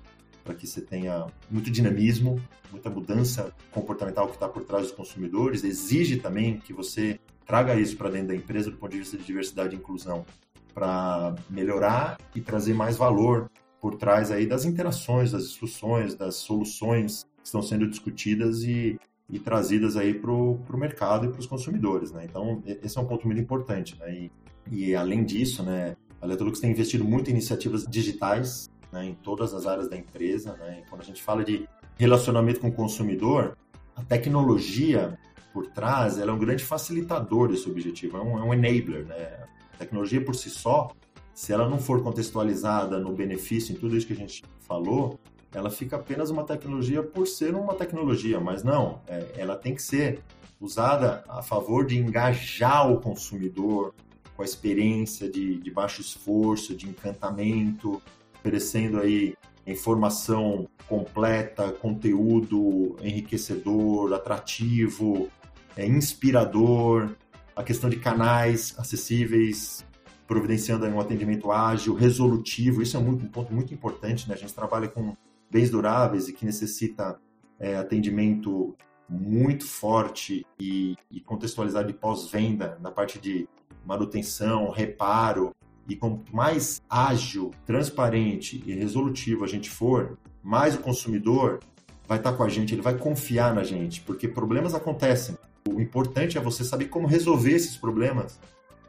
para 0.44 0.54
que 0.54 0.68
você 0.68 0.82
tenha 0.82 1.26
muito 1.50 1.72
dinamismo, 1.72 2.42
muita 2.72 2.90
mudança 2.90 3.54
comportamental 3.72 4.28
que 4.28 4.34
está 4.34 4.48
por 4.48 4.64
trás 4.64 4.88
dos 4.88 4.92
consumidores. 4.96 5.64
Exige 5.64 6.18
também 6.18 6.60
que 6.60 6.74
você 6.74 7.20
traga 7.46 7.76
isso 7.76 7.98
para 7.98 8.10
dentro 8.10 8.30
da 8.30 8.36
empresa 8.36 8.70
do 8.70 8.78
ponto 8.78 8.92
de 8.92 9.00
vista 9.00 9.18
de 9.18 9.24
diversidade 9.24 9.76
e 9.76 9.80
inclusão, 9.80 10.26
para 10.74 11.36
melhorar 11.50 12.18
e 12.36 12.42
trazer 12.42 12.74
mais 12.74 12.98
valor 12.98 13.50
por 13.82 13.96
trás 13.96 14.32
aí 14.32 14.46
das 14.46 14.66
interações, 14.66 15.32
das 15.32 15.44
discussões, 15.44 16.16
das 16.16 16.36
soluções 16.36 17.26
que 17.38 17.46
estão 17.46 17.62
sendo 17.62 17.88
discutidas 17.88 18.64
e, 18.64 18.98
e 19.30 19.40
trazidas 19.40 19.98
aí 19.98 20.14
para 20.14 20.32
o 20.32 20.78
mercado 20.78 21.26
e 21.26 21.30
para 21.30 21.40
os 21.40 21.46
consumidores, 21.46 22.12
né? 22.12 22.24
Então, 22.24 22.64
esse 22.66 22.98
é 22.98 23.02
um 23.02 23.06
ponto 23.06 23.28
muito 23.28 23.42
importante, 23.42 23.98
né? 24.00 24.14
E, 24.14 24.32
e 24.72 24.96
além 24.96 25.26
disso, 25.26 25.62
né, 25.64 25.98
a 26.22 26.26
Electrolux 26.26 26.62
tem 26.62 26.72
investido 26.72 27.04
muito 27.04 27.30
em 27.30 27.34
iniciativas 27.34 27.84
digitais, 27.84 28.70
né, 28.90 29.04
em 29.06 29.14
todas 29.16 29.54
as 29.54 29.66
áreas 29.66 29.90
da 29.90 29.98
empresa, 29.98 30.56
né? 30.56 30.82
E 30.82 30.90
quando 30.90 31.02
a 31.02 31.06
gente 31.06 31.22
fala 31.22 31.44
de 31.44 31.68
relacionamento 31.98 32.62
com 32.62 32.70
o 32.70 32.74
consumidor, 32.74 33.58
a 33.96 34.04
tecnologia 34.04 35.20
por 35.52 35.68
trás, 35.68 36.18
ela 36.18 36.32
é 36.32 36.34
um 36.34 36.40
grande 36.40 36.64
facilitador 36.64 37.50
desse 37.50 37.70
objetivo, 37.70 38.18
é 38.18 38.22
um, 38.22 38.40
é 38.40 38.44
um 38.44 38.54
enabler, 38.54 39.06
né? 39.06 39.44
A 39.74 39.78
tecnologia 39.78 40.24
por 40.24 40.36
si 40.36 40.50
só, 40.50 40.92
se 41.34 41.52
ela 41.52 41.68
não 41.68 41.80
for 41.80 42.02
contextualizada 42.02 43.00
no 43.00 43.12
benefício, 43.12 43.74
em 43.74 43.78
tudo 43.78 43.98
isso 43.98 44.06
que 44.06 44.14
a 44.14 44.18
gente 44.18 44.44
falou, 44.62 45.20
ela 45.54 45.70
fica 45.70 45.96
apenas 45.96 46.30
uma 46.30 46.44
tecnologia 46.44 47.04
por 47.04 47.28
ser 47.28 47.56
uma 47.56 47.76
tecnologia, 47.76 48.40
mas 48.40 48.64
não, 48.64 49.02
é, 49.08 49.34
ela 49.38 49.56
tem 49.56 49.76
que 49.76 49.82
ser 49.82 50.20
usada 50.60 51.24
a 51.28 51.42
favor 51.42 51.86
de 51.86 51.98
engajar 51.98 52.92
o 52.92 53.00
consumidor 53.00 53.94
com 54.36 54.42
a 54.42 54.46
experiência 54.46 55.30
de, 55.30 55.58
de 55.60 55.72
baixo 55.72 56.02
esforço, 56.02 56.76
de 56.76 56.90
encantamento, 56.90 58.02
oferecendo 58.40 59.00
aí 59.00 59.36
informação 59.66 60.68
completa, 60.88 61.72
conteúdo 61.72 62.96
enriquecedor, 63.02 64.14
atrativo, 64.14 65.30
é, 65.76 65.86
inspirador, 65.86 67.16
a 67.56 67.64
questão 67.64 67.90
de 67.90 67.98
canais 67.98 68.74
acessíveis, 68.78 69.86
providenciando 70.28 70.86
um 70.88 71.00
atendimento 71.00 71.52
ágil, 71.52 71.94
resolutivo, 71.94 72.82
isso 72.82 72.98
é 72.98 73.00
muito, 73.00 73.26
um 73.26 73.30
ponto 73.30 73.54
muito 73.54 73.74
importante, 73.74 74.28
né? 74.28 74.36
A 74.36 74.38
gente 74.38 74.54
trabalha 74.54 74.88
com 74.88 75.16
bens 75.52 75.70
duráveis 75.70 76.28
e 76.28 76.34
que 76.34 76.46
necessita 76.46 77.20
é, 77.60 77.76
atendimento 77.76 78.76
muito 79.08 79.66
forte 79.66 80.46
e, 80.60 80.96
e 81.12 81.20
contextualizado 81.22 81.88
de 81.88 81.94
pós-venda 81.94 82.78
na 82.82 82.90
parte 82.90 83.20
de 83.20 83.48
manutenção, 83.86 84.72
reparo, 84.72 85.52
e 85.88 85.96
quanto 85.96 86.34
mais 86.36 86.82
ágil, 86.90 87.52
transparente 87.66 88.64
e 88.66 88.74
resolutivo 88.74 89.44
a 89.44 89.48
gente 89.48 89.70
for, 89.70 90.18
mais 90.42 90.76
o 90.76 90.80
consumidor 90.80 91.60
vai 92.08 92.18
estar 92.18 92.34
com 92.34 92.44
a 92.44 92.50
gente, 92.50 92.74
ele 92.74 92.82
vai 92.82 92.98
confiar 92.98 93.54
na 93.54 93.64
gente, 93.64 94.02
porque 94.02 94.28
problemas 94.28 94.74
acontecem. 94.74 95.38
O 95.70 95.80
importante 95.82 96.38
é 96.38 96.42
você 96.42 96.64
saber 96.64 96.86
como 96.86 97.08
resolver 97.08 97.52
esses 97.52 97.78
problemas 97.78 98.40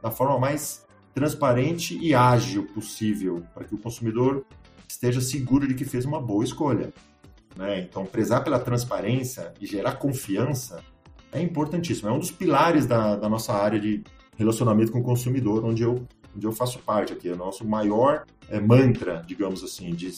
da 0.03 0.11
forma 0.11 0.39
mais 0.39 0.85
transparente 1.15 1.97
e 1.97 2.15
ágil 2.15 2.67
possível, 2.67 3.45
para 3.55 3.65
que 3.65 3.75
o 3.75 3.79
consumidor 3.79 4.45
esteja 4.89 5.21
seguro 5.21 5.67
de 5.67 5.75
que 5.75 5.85
fez 5.85 6.05
uma 6.05 6.21
boa 6.21 6.45
escolha. 6.45 6.93
Né? 7.57 7.81
Então, 7.81 8.05
prezar 8.05 8.43
pela 8.43 8.59
transparência 8.59 9.53
e 9.61 9.67
gerar 9.67 9.93
confiança 9.93 10.83
é 11.33 11.41
importantíssimo. 11.41 12.09
É 12.09 12.13
um 12.13 12.19
dos 12.19 12.31
pilares 12.31 12.87
da, 12.87 13.17
da 13.17 13.29
nossa 13.29 13.53
área 13.53 13.79
de 13.79 14.03
relacionamento 14.37 14.93
com 14.93 15.01
o 15.01 15.03
consumidor, 15.03 15.65
onde 15.65 15.83
eu, 15.83 16.07
onde 16.35 16.47
eu 16.47 16.53
faço 16.53 16.79
parte 16.81 17.13
aqui. 17.13 17.29
É 17.29 17.33
o 17.33 17.37
nosso 17.37 17.67
maior 17.67 18.25
é, 18.49 18.61
mantra, 18.61 19.23
digamos 19.27 19.63
assim, 19.63 19.95
de 19.95 20.11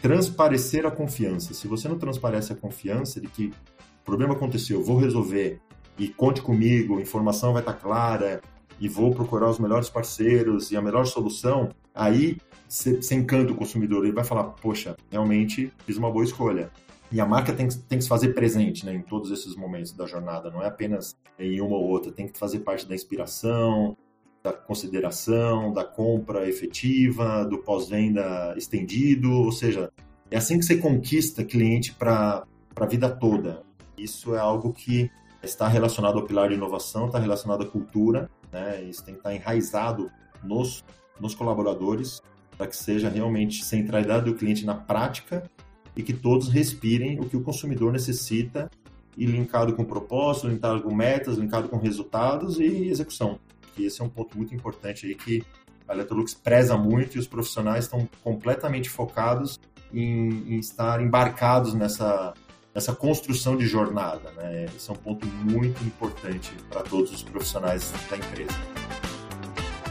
transparecer 0.00 0.86
a 0.86 0.90
confiança. 0.90 1.54
Se 1.54 1.66
você 1.66 1.88
não 1.88 1.98
transparece 1.98 2.52
a 2.52 2.56
confiança 2.56 3.20
de 3.20 3.28
que 3.28 3.46
o 3.46 4.04
problema 4.04 4.34
aconteceu, 4.34 4.82
vou 4.82 4.98
resolver 4.98 5.60
e 5.98 6.08
conte 6.08 6.40
comigo, 6.40 7.00
informação 7.00 7.52
vai 7.52 7.62
estar 7.62 7.74
clara 7.74 8.40
e 8.80 8.88
vou 8.88 9.14
procurar 9.14 9.48
os 9.48 9.58
melhores 9.58 9.88
parceiros 9.88 10.70
e 10.70 10.76
a 10.76 10.82
melhor 10.82 11.06
solução, 11.06 11.70
aí 11.94 12.36
você 12.68 13.14
encanta 13.14 13.52
o 13.52 13.56
consumidor. 13.56 14.04
Ele 14.04 14.14
vai 14.14 14.24
falar, 14.24 14.44
poxa, 14.44 14.96
realmente 15.10 15.72
fiz 15.84 15.96
uma 15.96 16.10
boa 16.10 16.24
escolha. 16.24 16.70
E 17.10 17.20
a 17.20 17.26
marca 17.26 17.52
tem, 17.52 17.68
tem 17.68 17.98
que 17.98 18.04
se 18.04 18.08
fazer 18.08 18.28
presente 18.28 18.86
né, 18.86 18.94
em 18.94 19.02
todos 19.02 19.30
esses 19.30 19.54
momentos 19.54 19.92
da 19.92 20.06
jornada, 20.06 20.50
não 20.50 20.62
é 20.62 20.66
apenas 20.66 21.14
em 21.38 21.60
uma 21.60 21.76
ou 21.76 21.86
outra, 21.86 22.10
tem 22.10 22.26
que 22.26 22.38
fazer 22.38 22.60
parte 22.60 22.88
da 22.88 22.94
inspiração, 22.94 23.94
da 24.42 24.52
consideração, 24.52 25.72
da 25.72 25.84
compra 25.84 26.48
efetiva, 26.48 27.44
do 27.44 27.58
pós-venda 27.58 28.54
estendido, 28.56 29.30
ou 29.30 29.52
seja, 29.52 29.92
é 30.30 30.38
assim 30.38 30.58
que 30.58 30.64
você 30.64 30.78
conquista 30.78 31.44
cliente 31.44 31.94
para 31.94 32.44
a 32.74 32.86
vida 32.86 33.10
toda. 33.10 33.62
Isso 33.96 34.34
é 34.34 34.38
algo 34.38 34.72
que 34.72 35.10
está 35.42 35.68
relacionado 35.68 36.18
ao 36.18 36.24
pilar 36.24 36.48
de 36.48 36.54
inovação, 36.54 37.06
está 37.06 37.18
relacionado 37.18 37.62
à 37.62 37.66
cultura, 37.66 38.30
né? 38.52 38.82
Isso 38.82 39.04
tem 39.04 39.14
que 39.14 39.20
estar 39.20 39.34
enraizado 39.34 40.10
nos, 40.42 40.84
nos 41.20 41.34
colaboradores 41.34 42.22
para 42.56 42.66
que 42.66 42.76
seja 42.76 43.08
realmente 43.08 43.64
centralidade 43.64 44.24
do 44.24 44.34
cliente 44.34 44.64
na 44.64 44.74
prática 44.74 45.50
e 45.96 46.02
que 46.02 46.12
todos 46.12 46.48
respirem 46.48 47.18
o 47.20 47.28
que 47.28 47.36
o 47.36 47.42
consumidor 47.42 47.92
necessita 47.92 48.70
e 49.16 49.26
linkado 49.26 49.74
com 49.74 49.84
propósito, 49.84 50.48
linkado 50.48 50.82
com 50.82 50.94
metas, 50.94 51.36
linkado 51.36 51.68
com 51.68 51.76
resultados 51.76 52.58
e 52.58 52.88
execução. 52.88 53.38
Que 53.74 53.84
esse 53.84 54.00
é 54.00 54.04
um 54.04 54.08
ponto 54.08 54.36
muito 54.36 54.54
importante 54.54 55.06
aí 55.06 55.14
que 55.14 55.42
a 55.88 55.94
Electrolux 55.94 56.34
preza 56.34 56.76
muito 56.76 57.16
e 57.16 57.18
os 57.18 57.26
profissionais 57.26 57.84
estão 57.84 58.08
completamente 58.22 58.88
focados 58.88 59.60
em, 59.92 60.54
em 60.54 60.58
estar 60.58 61.02
embarcados 61.02 61.74
nessa 61.74 62.32
essa 62.74 62.94
construção 62.94 63.56
de 63.56 63.66
jornada. 63.66 64.30
Né? 64.32 64.66
Esse 64.76 64.90
é 64.90 64.92
um 64.92 64.96
ponto 64.96 65.26
muito 65.26 65.82
importante 65.84 66.50
para 66.68 66.82
todos 66.82 67.12
os 67.12 67.22
profissionais 67.22 67.90
da 68.08 68.16
empresa. 68.16 68.52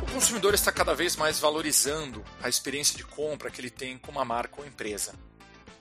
O 0.01 0.13
consumidor 0.13 0.53
está 0.53 0.71
cada 0.71 0.93
vez 0.93 1.15
mais 1.15 1.39
valorizando 1.39 2.23
a 2.41 2.49
experiência 2.49 2.97
de 2.97 3.05
compra 3.05 3.49
que 3.49 3.61
ele 3.61 3.69
tem 3.69 3.97
com 3.97 4.11
uma 4.11 4.25
marca 4.25 4.59
ou 4.59 4.67
empresa. 4.67 5.13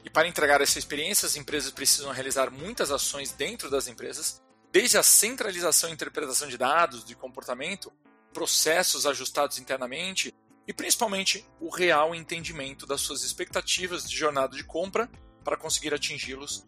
E 0.05 0.09
para 0.09 0.29
entregar 0.29 0.61
essa 0.61 0.79
experiência, 0.79 1.27
as 1.27 1.37
empresas 1.37 1.71
precisam 1.71 2.13
realizar 2.13 2.51
muitas 2.51 2.91
ações 2.91 3.33
dentro 3.33 3.71
das 3.71 3.87
empresas, 3.87 4.41
desde 4.73 4.97
a 4.97 5.03
centralização 5.03 5.91
e 5.91 5.93
interpretação 5.93 6.49
de 6.49 6.57
dados, 6.57 7.05
de 7.05 7.15
comportamento, 7.15 7.93
processos 8.33 9.05
ajustados 9.05 9.59
internamente 9.59 10.35
e 10.67 10.73
principalmente 10.73 11.45
o 11.61 11.69
real 11.69 12.15
entendimento 12.15 12.87
das 12.87 13.01
suas 13.01 13.25
expectativas 13.25 14.09
de 14.09 14.17
jornada 14.17 14.57
de 14.57 14.65
compra 14.65 15.11
para 15.45 15.57
conseguir 15.57 15.93
atingi-los 15.93 16.67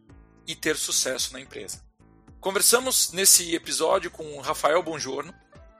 e 0.52 0.54
ter 0.54 0.76
sucesso 0.76 1.32
na 1.32 1.40
empresa. 1.40 1.80
Conversamos 2.38 3.12
nesse 3.12 3.54
episódio 3.54 4.10
com 4.10 4.38
Rafael 4.40 4.82
Bonjorno, 4.82 5.32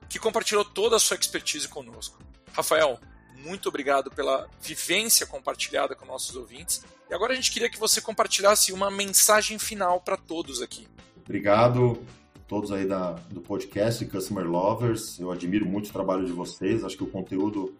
que 0.09 0.19
compartilhou 0.19 0.65
toda 0.65 0.97
a 0.97 0.99
sua 0.99 1.17
expertise 1.17 1.69
conosco. 1.69 2.19
Rafael, 2.53 2.99
muito 3.37 3.69
obrigado 3.69 4.11
pela 4.11 4.49
vivência 4.61 5.27
compartilhada 5.27 5.95
com 5.95 6.07
nossos 6.07 6.35
ouvintes. 6.37 6.83
E 7.11 7.15
agora 7.15 7.33
a 7.33 7.37
gente 7.37 7.51
queria 7.51 7.69
que 7.69 7.79
você 7.79 8.01
compartilhasse 8.01 8.73
uma 8.73 8.91
mensagem 8.91 9.59
final 9.59 10.01
para 10.01 10.17
todos 10.17 10.63
aqui. 10.63 10.89
Obrigado 11.23 12.03
todos 12.49 12.73
aí 12.73 12.87
da, 12.87 13.13
do 13.31 13.43
podcast 13.43 14.05
Customer 14.07 14.47
Lovers. 14.47 15.19
Eu 15.21 15.31
admiro 15.31 15.67
muito 15.67 15.91
o 15.91 15.93
trabalho 15.93 16.25
de 16.25 16.33
vocês. 16.33 16.83
Acho 16.83 16.97
que 16.97 17.05
o 17.05 17.11
conteúdo 17.11 17.75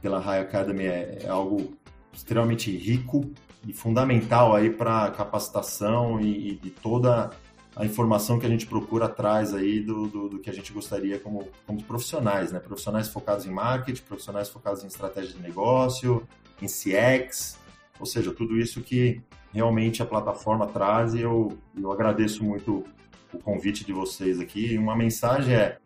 pela 0.00 0.18
High 0.18 0.40
Academy 0.40 0.84
é, 0.84 1.18
é 1.24 1.28
algo 1.28 1.76
extremamente 2.12 2.74
rico 2.74 3.30
e 3.66 3.72
fundamental 3.72 4.54
aí 4.54 4.70
para 4.70 5.10
capacitação 5.10 6.20
e, 6.20 6.58
e, 6.62 6.70
toda 6.70 7.30
a 7.76 7.86
informação 7.86 8.38
que 8.38 8.44
a 8.44 8.48
gente 8.48 8.66
procura 8.66 9.06
atrás 9.06 9.54
aí 9.54 9.80
do, 9.80 10.06
do, 10.06 10.28
do, 10.28 10.38
que 10.38 10.50
a 10.50 10.52
gente 10.52 10.72
gostaria 10.72 11.18
como, 11.18 11.48
como 11.66 11.82
profissionais, 11.84 12.52
né? 12.52 12.58
Profissionais 12.58 13.08
focados 13.08 13.46
em 13.46 13.50
marketing, 13.50 14.02
profissionais 14.02 14.48
focados 14.48 14.82
em 14.84 14.88
estratégia 14.88 15.34
de 15.34 15.40
negócio, 15.40 16.26
em 16.60 16.66
CX, 16.66 17.58
ou 17.98 18.06
seja, 18.06 18.32
tudo 18.32 18.58
isso 18.58 18.82
que 18.82 19.22
realmente 19.52 20.02
a 20.02 20.06
plataforma 20.06 20.66
traz 20.66 21.14
e 21.14 21.20
eu, 21.20 21.56
eu 21.76 21.92
agradeço 21.92 22.44
muito 22.44 22.84
o 23.32 23.38
convite 23.38 23.84
de 23.84 23.92
vocês 23.92 24.40
aqui. 24.40 24.76
Uma 24.76 24.96
mensagem 24.96 25.54
é: 25.54 25.78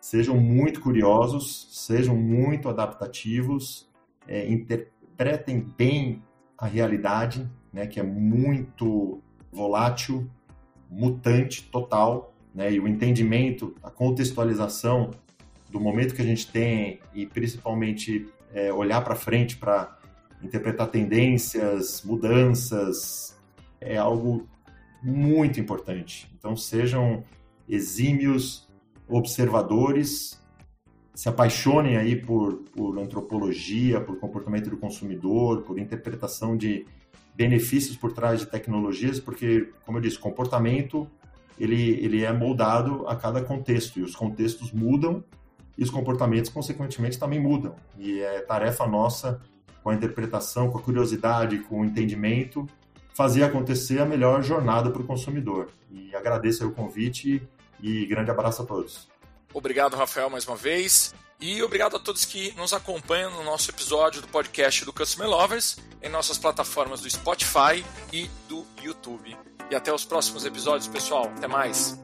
sejam 0.00 0.36
muito 0.36 0.80
curiosos, 0.80 1.68
sejam 1.72 2.16
muito 2.16 2.68
adaptativos, 2.68 3.88
é, 4.26 4.48
interpretem 4.48 5.60
bem 5.76 6.22
a 6.64 6.66
realidade, 6.66 7.46
né, 7.70 7.86
que 7.86 8.00
é 8.00 8.02
muito 8.02 9.20
volátil, 9.52 10.26
mutante 10.90 11.62
total, 11.64 12.34
né, 12.54 12.72
e 12.72 12.80
o 12.80 12.88
entendimento, 12.88 13.76
a 13.82 13.90
contextualização 13.90 15.10
do 15.70 15.78
momento 15.78 16.14
que 16.14 16.22
a 16.22 16.24
gente 16.24 16.50
tem 16.50 17.00
e 17.12 17.26
principalmente 17.26 18.26
é, 18.54 18.72
olhar 18.72 19.02
para 19.02 19.14
frente 19.14 19.58
para 19.58 19.98
interpretar 20.42 20.88
tendências, 20.88 22.02
mudanças, 22.02 23.38
é 23.78 23.98
algo 23.98 24.48
muito 25.02 25.60
importante. 25.60 26.34
Então 26.38 26.56
sejam 26.56 27.22
exímios 27.68 28.66
observadores, 29.06 30.42
se 31.14 31.28
apaixonem 31.28 31.96
aí 31.96 32.16
por, 32.16 32.54
por 32.74 32.98
antropologia, 32.98 34.00
por 34.00 34.18
comportamento 34.18 34.68
do 34.68 34.76
consumidor, 34.76 35.62
por 35.62 35.78
interpretação 35.78 36.56
de 36.56 36.86
benefícios 37.34 37.96
por 37.96 38.12
trás 38.12 38.40
de 38.40 38.46
tecnologias, 38.46 39.18
porque, 39.18 39.70
como 39.84 39.98
eu 39.98 40.02
disse, 40.02 40.18
comportamento 40.18 41.08
ele, 41.58 42.04
ele 42.04 42.24
é 42.24 42.32
moldado 42.32 43.06
a 43.06 43.16
cada 43.16 43.42
contexto 43.42 43.98
e 43.98 44.02
os 44.02 44.14
contextos 44.14 44.72
mudam 44.72 45.22
e 45.76 45.82
os 45.82 45.90
comportamentos, 45.90 46.50
consequentemente, 46.50 47.18
também 47.18 47.40
mudam. 47.40 47.74
E 47.98 48.20
é 48.20 48.40
tarefa 48.40 48.86
nossa, 48.86 49.40
com 49.82 49.90
a 49.90 49.94
interpretação, 49.94 50.70
com 50.70 50.78
a 50.78 50.82
curiosidade, 50.82 51.58
com 51.58 51.80
o 51.80 51.84
entendimento, 51.84 52.66
fazer 53.12 53.44
acontecer 53.44 54.00
a 54.00 54.06
melhor 54.06 54.42
jornada 54.42 54.90
para 54.90 55.02
o 55.02 55.04
consumidor. 55.04 55.68
E 55.90 56.14
agradeço 56.14 56.66
o 56.66 56.72
convite 56.72 57.42
e 57.80 58.06
grande 58.06 58.30
abraço 58.30 58.62
a 58.62 58.64
todos. 58.64 59.13
Obrigado, 59.54 59.96
Rafael, 59.96 60.28
mais 60.28 60.46
uma 60.46 60.56
vez. 60.56 61.14
E 61.40 61.62
obrigado 61.62 61.96
a 61.96 62.00
todos 62.00 62.24
que 62.24 62.52
nos 62.56 62.72
acompanham 62.72 63.30
no 63.30 63.44
nosso 63.44 63.70
episódio 63.70 64.20
do 64.20 64.28
podcast 64.28 64.84
do 64.84 64.92
Customer 64.92 65.28
Lovers 65.28 65.78
em 66.02 66.08
nossas 66.08 66.36
plataformas 66.36 67.00
do 67.00 67.08
Spotify 67.08 67.84
e 68.12 68.28
do 68.48 68.66
YouTube. 68.82 69.36
E 69.70 69.74
até 69.74 69.92
os 69.92 70.04
próximos 70.04 70.44
episódios, 70.44 70.88
pessoal. 70.88 71.32
Até 71.36 71.46
mais. 71.46 71.98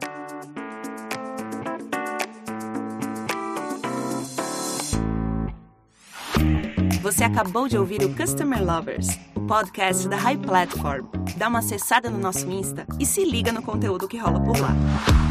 Você 7.01 7.23
acabou 7.23 7.67
de 7.67 7.77
ouvir 7.77 8.03
o 8.03 8.15
Customer 8.15 8.63
Lovers, 8.63 9.07
o 9.35 9.41
podcast 9.41 10.07
da 10.07 10.15
High 10.15 10.37
Platform. 10.37 11.07
Dá 11.35 11.47
uma 11.47 11.59
acessada 11.59 12.09
no 12.09 12.19
nosso 12.19 12.49
Insta 12.49 12.85
e 12.99 13.05
se 13.05 13.25
liga 13.25 13.51
no 13.51 13.61
conteúdo 13.61 14.07
que 14.07 14.17
rola 14.17 14.39
por 14.39 14.57
lá. 14.59 15.30